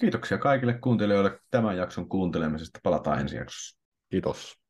[0.00, 2.80] Kiitoksia kaikille kuuntelijoille tämän jakson kuuntelemisesta.
[2.82, 3.78] Palataan ensi jaksossa.
[4.10, 4.63] Kiitos.